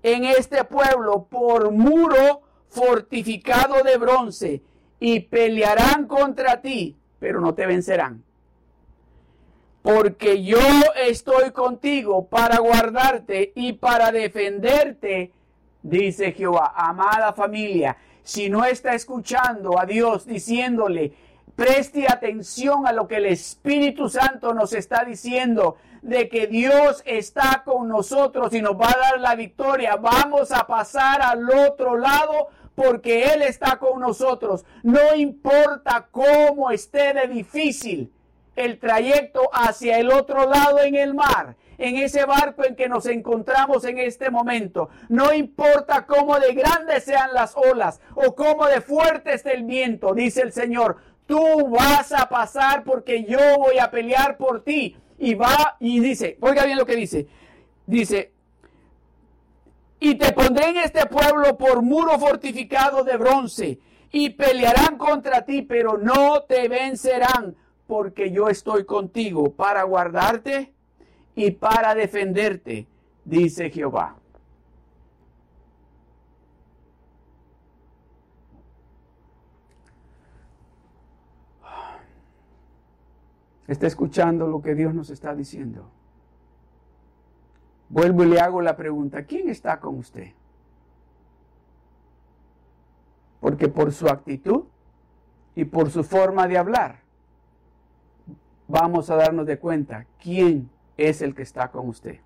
en 0.03 0.25
este 0.25 0.65
pueblo 0.65 1.27
por 1.29 1.71
muro 1.71 2.43
fortificado 2.69 3.83
de 3.83 3.97
bronce, 3.99 4.63
y 4.99 5.19
pelearán 5.21 6.07
contra 6.07 6.63
ti, 6.63 6.97
pero 7.19 7.41
no 7.41 7.55
te 7.55 7.67
vencerán. 7.67 8.23
Porque 9.83 10.45
yo 10.45 10.61
estoy 11.09 11.51
contigo 11.51 12.29
para 12.29 12.59
guardarte 12.59 13.53
y 13.57 13.73
para 13.73 14.13
defenderte, 14.13 15.33
dice 15.83 16.33
Jehová. 16.33 16.73
Amada 16.77 17.33
familia, 17.33 17.97
si 18.23 18.49
no 18.49 18.65
está 18.65 18.95
escuchando 18.95 19.79
a 19.79 19.87
Dios 19.87 20.27
diciéndole, 20.27 21.13
Preste 21.57 22.07
atención 22.09 22.87
a 22.87 22.93
lo 22.93 23.07
que 23.07 23.17
el 23.17 23.27
Espíritu 23.27 24.09
Santo 24.09 24.55
nos 24.55 24.73
está 24.73 25.05
diciendo 25.05 25.77
de 26.01 26.29
que 26.29 26.47
Dios 26.47 27.03
está 27.05 27.63
con 27.65 27.89
nosotros 27.89 28.55
y 28.55 28.63
nos 28.63 28.73
va 28.73 28.89
a 28.91 28.99
dar 28.99 29.21
la 29.21 29.35
victoria. 29.35 29.97
Vamos 29.97 30.51
a 30.51 30.67
pasar 30.67 31.21
al 31.21 31.49
otro 31.51 31.99
lado 31.99 32.49
porque 32.75 33.25
Él 33.27 33.43
está 33.43 33.77
con 33.77 34.01
nosotros. 34.01 34.65
No 34.83 35.15
importa 35.15 36.09
cómo 36.11 36.71
esté 36.71 37.13
de 37.13 37.29
difícil 37.29 38.11
el 38.57 38.79
trayecto 38.79 39.49
hacia 39.53 39.99
el 39.99 40.11
otro 40.11 40.49
lado 40.49 40.81
en 40.81 40.95
el 40.95 41.15
mar, 41.15 41.57
en 41.79 41.97
ese 41.97 42.25
barco 42.25 42.65
en 42.65 42.77
que 42.77 42.89
nos 42.89 43.07
encontramos 43.07 43.85
en 43.85 43.99
este 43.99 44.31
momento. 44.31 44.91
No 45.09 45.33
importa 45.33 46.07
cómo 46.07 46.39
de 46.39 46.55
grandes 46.55 47.05
sean 47.05 47.33
las 47.33 47.57
olas 47.57 48.01
o 48.15 48.35
cómo 48.35 48.67
de 48.67 48.81
fuerte 48.81 49.35
esté 49.35 49.55
el 49.55 49.65
viento, 49.65 50.15
dice 50.15 50.43
el 50.43 50.53
Señor. 50.53 50.99
Tú 51.27 51.69
vas 51.69 52.13
a 52.13 52.29
pasar 52.29 52.85
porque 52.85 53.25
yo 53.25 53.39
voy 53.59 53.79
a 53.79 53.91
pelear 53.91 54.37
por 54.37 54.63
ti. 54.63 54.97
Y 55.19 55.35
va 55.35 55.77
y 55.79 56.01
dice, 56.01 56.37
oiga 56.41 56.65
bien 56.65 56.77
lo 56.77 56.85
que 56.85 56.97
dice. 56.97 57.29
Dice, 57.87 58.33
y 60.01 60.17
te 60.17 60.33
pondré 60.33 60.71
en 60.71 60.79
este 60.79 61.07
pueblo 61.07 61.57
por 61.57 61.81
muro 61.81 62.19
fortificado 62.19 63.05
de 63.05 63.17
bronce, 63.17 63.79
y 64.11 64.31
pelearán 64.31 64.99
contra 64.99 65.45
ti, 65.45 65.63
pero 65.63 65.97
no 65.97 66.43
te 66.43 66.69
vencerán, 66.69 67.55
porque 67.93 68.31
yo 68.31 68.49
estoy 68.49 68.87
contigo 68.87 69.53
para 69.53 69.83
guardarte 69.83 70.73
y 71.35 71.51
para 71.51 71.95
defenderte, 71.95 72.87
dice 73.23 73.69
Jehová. 73.69 74.17
está 83.67 83.87
escuchando 83.87 84.47
lo 84.47 84.63
que 84.63 84.75
Dios 84.75 84.95
nos 84.95 85.11
está 85.11 85.35
diciendo. 85.35 85.91
Vuelvo 87.91 88.25
y 88.25 88.29
le 88.29 88.41
hago 88.41 88.63
la 88.63 88.75
pregunta, 88.75 89.25
¿quién 89.25 89.51
está 89.51 89.79
con 89.81 89.99
usted? 89.99 90.33
Porque 93.39 93.69
por 93.69 93.93
su 93.93 94.09
actitud 94.09 94.65
y 95.55 95.67
por 95.67 95.91
su 95.91 96.03
forma 96.03 96.49
de 96.49 96.57
hablar, 96.57 97.02
vamos 98.73 99.11
a 99.11 99.17
darnos 99.17 99.45
de 99.45 99.59
cuenta 99.59 100.07
quién 100.19 100.71
es 100.97 101.21
el 101.21 101.35
que 101.35 101.43
está 101.43 101.71
con 101.71 101.89
usted. 101.89 102.21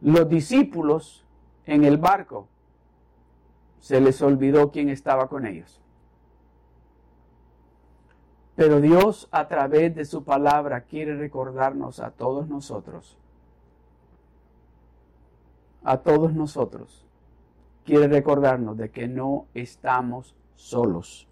Los 0.00 0.28
discípulos 0.28 1.24
en 1.64 1.84
el 1.84 1.96
barco 1.96 2.48
se 3.78 4.00
les 4.00 4.20
olvidó 4.20 4.72
quién 4.72 4.88
estaba 4.88 5.28
con 5.28 5.46
ellos. 5.46 5.80
Pero 8.56 8.80
Dios 8.80 9.28
a 9.30 9.46
través 9.46 9.94
de 9.94 10.04
su 10.04 10.24
palabra 10.24 10.80
quiere 10.80 11.14
recordarnos 11.16 12.00
a 12.00 12.10
todos 12.10 12.48
nosotros, 12.48 13.16
a 15.84 15.98
todos 15.98 16.34
nosotros, 16.34 17.06
quiere 17.84 18.08
recordarnos 18.08 18.76
de 18.76 18.90
que 18.90 19.06
no 19.06 19.46
estamos 19.54 20.34
solos. 20.56 21.28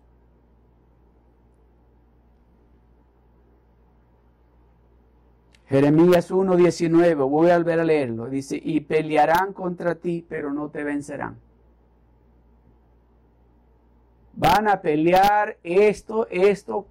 Jeremías 5.73 6.31
1.19, 6.31 7.29
voy 7.29 7.51
a 7.51 7.57
volver 7.57 7.81
a 7.81 7.85
leerlo, 7.85 8.29
dice, 8.29 8.61
y 8.63 8.81
pelearán 8.81 9.53
contra 9.53 9.97
ti, 9.97 10.25
pero 10.29 10.53
no 10.53 10.69
te 10.69 10.85
vencerán 10.85 11.37
van 14.35 14.69
a 14.69 14.81
pelear 14.81 15.59
esto, 15.63 16.27
esto 16.31 16.87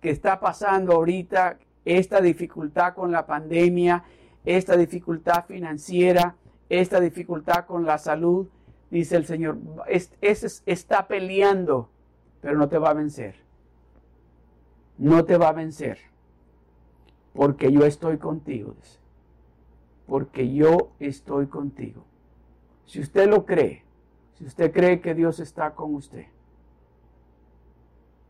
que 0.00 0.10
está 0.10 0.38
pasando 0.40 0.94
ahorita, 0.94 1.58
esta 1.84 2.20
dificultad 2.20 2.94
con 2.94 3.10
la 3.10 3.26
pandemia, 3.26 4.04
esta 4.44 4.76
dificultad 4.76 5.44
financiera, 5.46 6.36
esta 6.68 7.00
dificultad 7.00 7.66
con 7.66 7.84
la 7.84 7.98
salud, 7.98 8.46
dice 8.90 9.16
el 9.16 9.26
Señor, 9.26 9.58
ese 9.86 10.62
está 10.66 11.06
peleando, 11.08 11.88
pero 12.40 12.56
no 12.56 12.68
te 12.68 12.78
va 12.78 12.90
a 12.90 12.94
vencer. 12.94 13.36
No 14.96 15.24
te 15.24 15.36
va 15.36 15.48
a 15.48 15.52
vencer. 15.52 15.98
Porque 17.34 17.70
yo 17.70 17.84
estoy 17.84 18.16
contigo, 18.16 18.74
dice. 18.80 18.98
Porque 20.06 20.54
yo 20.54 20.92
estoy 20.98 21.46
contigo. 21.46 22.04
Si 22.86 23.00
usted 23.00 23.28
lo 23.28 23.44
cree, 23.44 23.84
si 24.38 24.46
usted 24.46 24.72
cree 24.72 25.00
que 25.00 25.14
Dios 25.14 25.40
está 25.40 25.74
con 25.74 25.94
usted, 25.94 26.26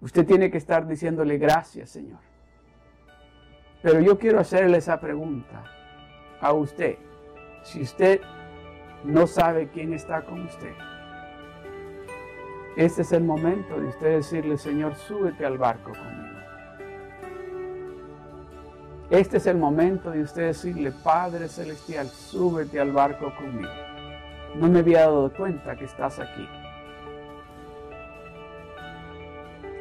Usted 0.05 0.27
tiene 0.27 0.51
que 0.51 0.59
estar 0.59 0.87
diciéndole 0.87 1.39
gracias, 1.39 1.89
Señor. 1.89 2.19
Pero 3.81 4.01
yo 4.01 4.19
quiero 4.19 4.39
hacerle 4.39 4.77
esa 4.77 5.01
pregunta 5.01 5.65
a 6.43 6.53
usted. 6.53 6.99
Si 7.63 7.81
usted 7.81 8.21
no 9.03 9.27
sabe 9.27 9.69
quién 9.69 9.95
está 9.95 10.23
con 10.27 10.43
usted, 10.43 10.75
este 12.77 13.01
es 13.01 13.13
el 13.13 13.25
momento 13.25 13.81
de 13.81 13.87
usted 13.87 14.17
decirle, 14.17 14.59
Señor, 14.59 14.95
súbete 14.95 15.47
al 15.47 15.57
barco 15.57 15.93
conmigo. 15.93 16.24
Este 19.15 19.37
es 19.37 19.47
el 19.47 19.57
momento 19.57 20.11
de 20.11 20.23
usted 20.23 20.47
decirle, 20.47 20.91
Padre 20.91 21.49
Celestial, 21.49 22.09
súbete 22.09 22.81
al 22.81 22.91
barco 22.91 23.33
conmigo. 23.37 23.71
No 24.57 24.67
me 24.67 24.81
había 24.81 25.03
dado 25.03 25.33
cuenta 25.33 25.77
que 25.77 25.85
estás 25.85 26.19
aquí 26.19 26.49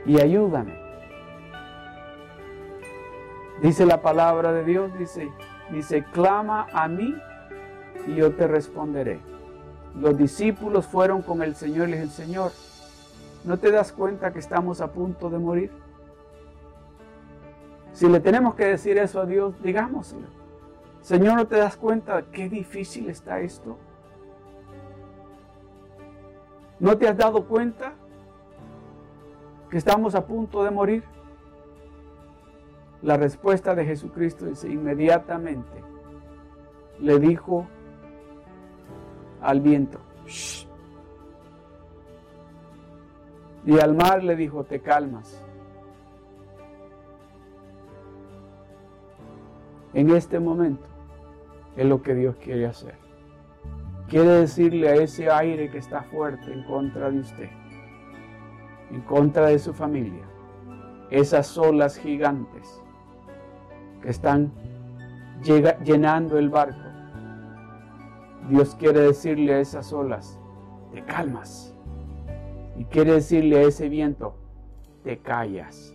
y 0.06 0.22
ayúdame. 0.22 0.78
Dice 3.64 3.88
la 3.88 4.04
palabra 4.04 4.52
de 4.52 4.66
Dios, 4.66 4.96
dice, 5.00 5.28
dice, 5.72 6.04
clama 6.14 6.68
a 6.72 6.88
mí 6.88 7.16
y 8.06 8.14
yo 8.14 8.36
te 8.36 8.46
responderé. 8.46 9.20
Los 10.00 10.16
discípulos 10.16 10.86
fueron 10.86 11.24
con 11.24 11.42
el 11.42 11.56
Señor 11.56 11.90
y 11.90 11.94
le 11.94 12.04
el 12.04 12.12
Señor, 12.12 12.52
¿no 13.46 13.58
te 13.58 13.72
das 13.72 13.94
cuenta 13.94 14.32
que 14.32 14.38
estamos 14.38 14.80
a 14.80 14.92
punto 14.92 15.32
de 15.32 15.40
morir? 15.40 15.83
Si 17.94 18.10
le 18.10 18.20
tenemos 18.20 18.56
que 18.56 18.66
decir 18.66 18.98
eso 18.98 19.22
a 19.22 19.26
Dios, 19.26 19.56
digámoslo. 19.62 20.28
Señor, 21.02 21.36
¿no 21.36 21.48
te 21.48 21.58
das 21.58 21.78
cuenta 21.78 22.24
qué 22.32 22.50
difícil 22.50 23.10
está 23.10 23.40
esto? 23.40 23.78
¿No 26.80 26.98
te 26.98 27.08
has 27.08 27.16
dado 27.16 27.46
cuenta 27.46 27.94
que 29.70 29.78
estamos 29.78 30.16
a 30.16 30.26
punto 30.26 30.64
de 30.64 30.72
morir? 30.72 31.04
La 33.04 33.16
respuesta 33.18 33.76
de 33.76 33.86
Jesucristo 33.86 34.46
dice, 34.46 34.70
inmediatamente 34.70 35.84
le 37.00 37.20
dijo 37.20 37.68
al 39.42 39.60
viento, 39.60 40.00
y 43.66 43.80
al 43.80 43.94
mar 43.94 44.24
le 44.24 44.36
dijo, 44.36 44.64
te 44.64 44.80
calmas. 44.80 45.43
En 49.94 50.10
este 50.10 50.40
momento 50.40 50.88
es 51.76 51.86
lo 51.86 52.02
que 52.02 52.16
Dios 52.16 52.36
quiere 52.38 52.66
hacer. 52.66 52.96
quiere 54.10 54.30
decirle 54.30 54.90
a 54.90 54.96
ese 54.96 55.30
aire 55.30 55.70
que 55.70 55.78
está 55.78 56.04
fuerte 56.04 56.52
en 56.52 56.64
contra 56.66 57.10
de 57.10 57.20
usted, 57.20 57.50
en 58.92 59.02
contra 59.02 59.48
de 59.48 59.58
su 59.58 59.74
familia, 59.74 60.24
esas 61.10 61.58
olas 61.58 61.98
gigantes 61.98 62.82
que 64.02 64.10
están 64.10 64.52
llenando 65.84 66.38
el 66.38 66.50
barco. 66.50 66.78
Dios 68.50 68.76
quiere 68.76 69.00
decirle 69.00 69.56
a 69.56 69.60
esas 69.60 69.94
olas, 69.94 70.40
te 70.92 71.02
calmas. 71.04 71.76
Y 72.78 72.86
quiere 72.86 73.14
decirle 73.14 73.60
a 73.60 73.62
ese 73.64 73.90
viento, 73.90 74.36
te 75.04 75.18
callas. 75.20 75.94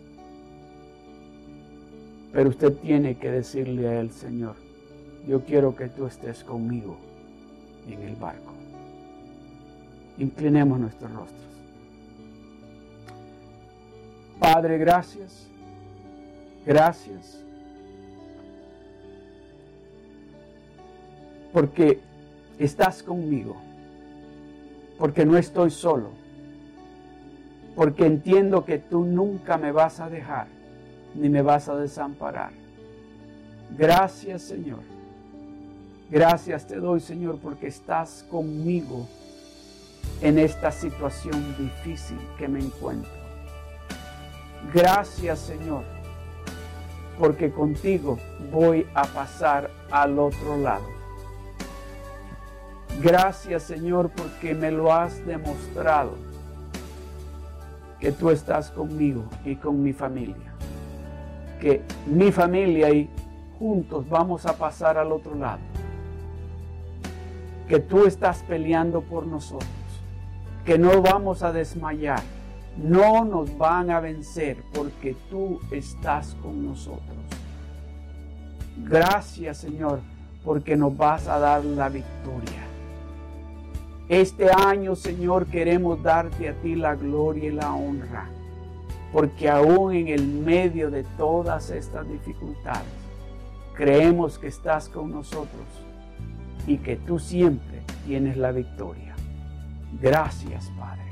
Pero 2.33 2.51
usted 2.51 2.73
tiene 2.75 3.17
que 3.17 3.31
decirle 3.31 3.89
a 3.89 4.01
él, 4.01 4.11
Señor, 4.11 4.57
yo 5.27 5.45
quiero 5.45 5.75
que 5.75 5.89
tú 5.89 6.07
estés 6.07 6.45
conmigo 6.45 6.97
en 7.87 8.03
el 8.03 8.17
barco. 8.17 8.53
Inclinemos 10.19 10.79
nuestros 10.79 11.11
rostros. 11.13 11.47
Padre, 14.39 14.79
gracias. 14.79 15.49
Gracias. 16.67 17.43
Porque 21.53 22.01
estás 22.59 23.03
conmigo. 23.03 23.57
Porque 24.99 25.25
no 25.25 25.39
estoy 25.39 25.71
solo. 25.71 26.11
Porque 27.75 28.05
entiendo 28.05 28.65
que 28.65 28.79
tú 28.79 29.05
nunca 29.05 29.57
me 29.57 29.73
vas 29.73 30.01
a 30.01 30.11
dejar 30.11 30.58
ni 31.19 31.29
me 31.29 31.43
vas 31.43 31.69
a 31.69 31.75
desamparar. 31.75 32.53
Gracias 33.77 34.43
Señor. 34.43 34.81
Gracias 36.11 36.67
te 36.67 36.77
doy 36.77 37.01
Señor 37.01 37.39
porque 37.43 37.67
estás 37.67 38.25
conmigo 38.31 39.07
en 40.23 40.39
esta 40.39 40.71
situación 40.73 41.55
difícil 41.59 42.19
que 42.39 42.49
me 42.49 42.61
encuentro. 42.61 43.11
Gracias 44.73 45.41
Señor 45.41 45.83
porque 47.19 47.51
contigo 47.51 48.17
voy 48.53 48.87
a 48.95 49.05
pasar 49.05 49.71
al 49.91 50.19
otro 50.19 50.57
lado. 50.57 50.87
Gracias 53.03 53.65
Señor 53.65 54.11
porque 54.11 54.55
me 54.55 54.71
lo 54.71 54.93
has 54.93 55.25
demostrado 55.27 56.13
que 58.01 58.13
tú 58.13 58.31
estás 58.31 58.71
conmigo 58.71 59.25
y 59.45 59.57
con 59.57 59.83
mi 59.83 59.93
familia 59.93 60.48
que 61.59 61.83
mi 62.07 62.33
familia 62.33 62.91
y 62.91 63.09
juntos 63.59 64.09
vamos 64.09 64.47
a 64.47 64.57
pasar 64.57 64.97
al 64.99 65.13
otro 65.13 65.35
lado. 65.35 65.61
Que 67.69 67.81
tú 67.81 68.05
estás 68.07 68.43
peleando 68.45 69.03
por 69.03 69.27
nosotros. 69.27 69.69
Que 70.65 70.79
no 70.79 71.03
vamos 71.03 71.43
a 71.43 71.53
desmayar. 71.53 72.23
No 72.77 73.25
nos 73.25 73.57
van 73.59 73.91
a 73.91 74.01
vencer 74.01 74.63
porque 74.73 75.17
tú 75.29 75.61
estás 75.71 76.37
con 76.43 76.65
nosotros. 76.65 77.19
Gracias 78.85 79.59
Señor 79.59 80.01
porque 80.45 80.77
nos 80.77 80.97
vas 80.97 81.27
a 81.27 81.39
dar 81.39 81.65
la 81.65 81.89
victoria. 81.89 82.65
Este 84.09 84.51
año 84.51 84.95
Señor 84.95 85.47
queremos 85.47 86.03
darte 86.03 86.49
a 86.49 86.55
ti 86.55 86.77
la 86.77 86.95
gloria 86.95 87.51
y 87.51 87.53
la 87.53 87.75
honra 87.75 88.31
porque 89.13 89.49
aún 89.49 89.95
en 89.95 90.09
el 90.09 90.27
medio 90.27 90.91
de 90.91 91.05
todas 91.17 91.71
estas 91.71 92.09
dificultades, 92.09 92.89
creemos 93.75 94.39
que 94.39 94.49
estás 94.49 94.89
con 94.89 95.11
nosotros 95.11 95.67
y 96.67 96.79
que 96.79 96.97
tú 96.97 97.19
siempre 97.19 97.83
tienes 98.07 98.37
la 98.37 98.53
victoria. 98.53 99.15
Gracias, 100.01 100.71
Padre. 100.79 101.03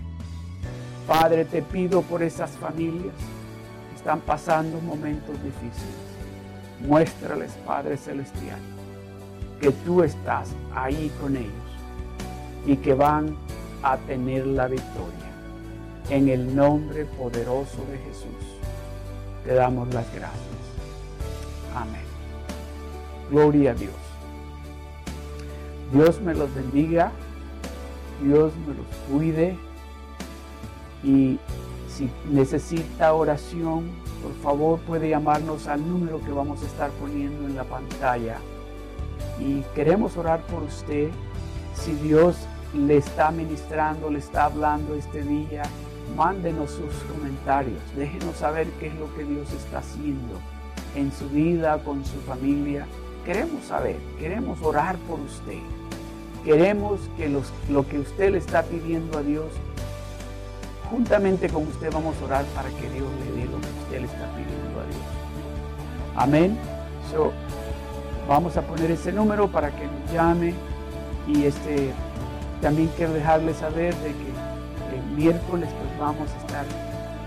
Padre, 1.07 1.45
te 1.45 1.63
pido 1.63 2.03
por 2.03 2.23
esas 2.23 2.51
familias 2.51 3.15
que 3.91 3.97
están 3.97 4.21
pasando 4.21 4.81
momentos 4.81 5.37
difíciles. 5.43 6.07
Muéstrales, 6.81 7.53
Padre 7.65 7.97
Celestial, 7.97 8.59
que 9.61 9.71
tú 9.71 10.03
estás 10.03 10.51
ahí 10.75 11.11
con 11.21 11.37
ellos 11.37 11.53
y 12.67 12.77
que 12.77 12.93
van 12.93 13.37
a 13.83 13.97
tener 13.97 14.47
la 14.47 14.67
victoria. 14.67 15.26
En 16.09 16.29
el 16.29 16.55
nombre 16.55 17.05
poderoso 17.05 17.85
de 17.91 17.99
Jesús, 17.99 18.61
te 19.45 19.55
damos 19.55 19.93
las 19.93 20.07
gracias. 20.15 20.41
Amén. 21.75 22.03
Gloria 23.31 23.73
a 23.73 23.75
Dios. 23.75 23.93
Dios 25.93 26.21
me 26.21 26.35
los 26.35 26.53
bendiga, 26.55 27.13
Dios 28.23 28.53
me 28.67 28.75
los 28.75 28.87
cuide 29.11 29.57
y 31.03 31.39
si 31.89 32.11
necesita 32.31 33.15
oración, 33.15 33.91
por 34.23 34.35
favor 34.43 34.79
puede 34.81 35.09
llamarnos 35.09 35.67
al 35.67 35.89
número 35.89 36.21
que 36.23 36.31
vamos 36.31 36.63
a 36.63 36.67
estar 36.67 36.91
poniendo 36.93 37.47
en 37.47 37.57
la 37.57 37.65
pantalla. 37.65 38.37
Y 39.39 39.63
queremos 39.75 40.17
orar 40.17 40.41
por 40.47 40.63
usted. 40.63 41.11
Si 41.75 41.93
Dios 41.93 42.37
le 42.75 42.97
está 42.97 43.31
ministrando, 43.31 44.11
le 44.11 44.19
está 44.19 44.47
hablando 44.47 44.95
este 44.95 45.23
día, 45.23 45.63
mándenos 46.15 46.71
sus 46.71 46.95
comentarios, 47.13 47.81
déjenos 47.97 48.37
saber 48.37 48.69
qué 48.79 48.89
es 48.89 48.95
lo 48.97 49.13
que 49.15 49.25
Dios 49.25 49.53
está 49.53 49.79
haciendo 49.79 50.39
en 50.95 51.13
su 51.13 51.29
vida, 51.29 51.79
con 51.85 52.05
su 52.05 52.19
familia. 52.21 52.87
Queremos 53.25 53.65
saber, 53.65 53.97
queremos 54.19 54.61
orar 54.63 54.97
por 55.09 55.21
usted. 55.21 55.59
Queremos 56.45 57.01
que 57.17 57.29
lo 57.29 57.89
que 57.89 57.99
usted 57.99 58.31
le 58.31 58.39
está 58.39 58.63
pidiendo 58.63 59.19
a 59.19 59.23
Dios, 59.23 59.47
juntamente 60.91 61.49
con 61.49 61.67
usted 61.67 61.91
vamos 61.93 62.15
a 62.21 62.25
orar 62.25 62.45
para 62.55 62.69
que 62.69 62.89
Dios 62.91 63.09
le 63.25 63.41
dé 63.41 63.47
lo 63.47 63.61
que 63.61 63.69
usted 63.83 64.01
le 64.01 64.07
está 64.07 64.31
pidiendo 64.37 64.81
a 64.81 64.85
Dios. 64.85 65.17
Amén. 66.15 66.57
So, 67.11 67.33
vamos 68.29 68.57
a 68.57 68.63
poner 68.63 68.91
ese 68.91 69.13
número 69.13 69.49
para 69.49 69.71
que 69.71 69.87
nos 69.87 70.13
llame 70.13 70.55
y 71.27 71.45
este 71.45 71.93
también 72.63 72.91
quiero 72.97 73.13
dejarle 73.13 73.53
saber 73.55 73.95
de 73.97 74.09
que 74.11 74.46
miércoles 75.17 75.69
pues 75.71 75.99
vamos 75.99 76.31
a 76.31 76.39
estar 76.39 76.65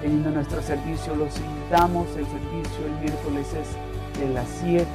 teniendo 0.02 0.32
nuestro 0.32 0.62
servicio. 0.62 1.16
Los 1.16 1.36
invitamos, 1.38 2.08
el 2.10 2.26
servicio 2.26 2.86
el 2.86 3.02
miércoles 3.02 3.48
es 3.54 4.20
de 4.20 4.34
las 4.34 4.48
7 4.62 4.86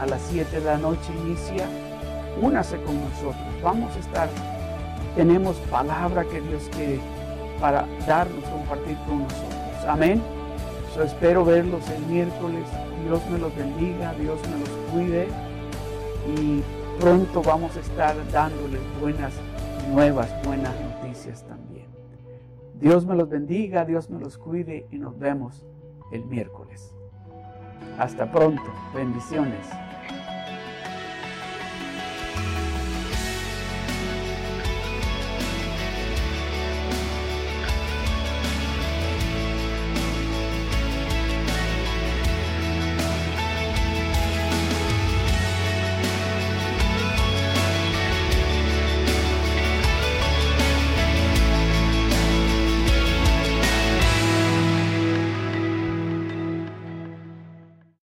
a 0.00 0.06
las 0.06 0.20
7 0.30 0.60
de 0.60 0.64
la 0.64 0.78
noche 0.78 1.12
inicia. 1.24 1.66
Únase 2.40 2.80
con 2.82 2.98
nosotros. 3.00 3.62
Vamos 3.62 3.94
a 3.94 3.98
estar, 3.98 4.28
tenemos 5.16 5.56
palabra 5.70 6.24
que 6.24 6.40
Dios 6.40 6.62
quiere 6.74 7.00
para 7.60 7.86
darnos, 8.06 8.44
compartir 8.44 8.96
con 9.06 9.22
nosotros. 9.22 9.84
Amén. 9.86 10.22
Yo 10.96 11.02
espero 11.02 11.44
verlos 11.44 11.82
el 11.90 12.06
miércoles. 12.06 12.64
Dios 13.06 13.20
me 13.30 13.38
los 13.38 13.54
bendiga, 13.54 14.14
Dios 14.14 14.38
me 14.48 14.58
los 14.60 14.68
cuide 14.92 15.28
y 16.36 16.62
pronto 17.00 17.42
vamos 17.42 17.76
a 17.76 17.80
estar 17.80 18.16
dándoles 18.32 18.80
buenas 19.00 19.32
nuevas, 19.92 20.28
buenas 20.44 20.72
noticias 20.80 21.42
también. 21.42 21.73
Dios 22.84 23.06
me 23.06 23.14
los 23.16 23.30
bendiga, 23.30 23.86
Dios 23.86 24.10
me 24.10 24.20
los 24.20 24.36
cuide 24.36 24.86
y 24.90 24.98
nos 24.98 25.18
vemos 25.18 25.64
el 26.12 26.22
miércoles. 26.26 26.94
Hasta 27.98 28.30
pronto. 28.30 28.62
Bendiciones. 28.94 29.66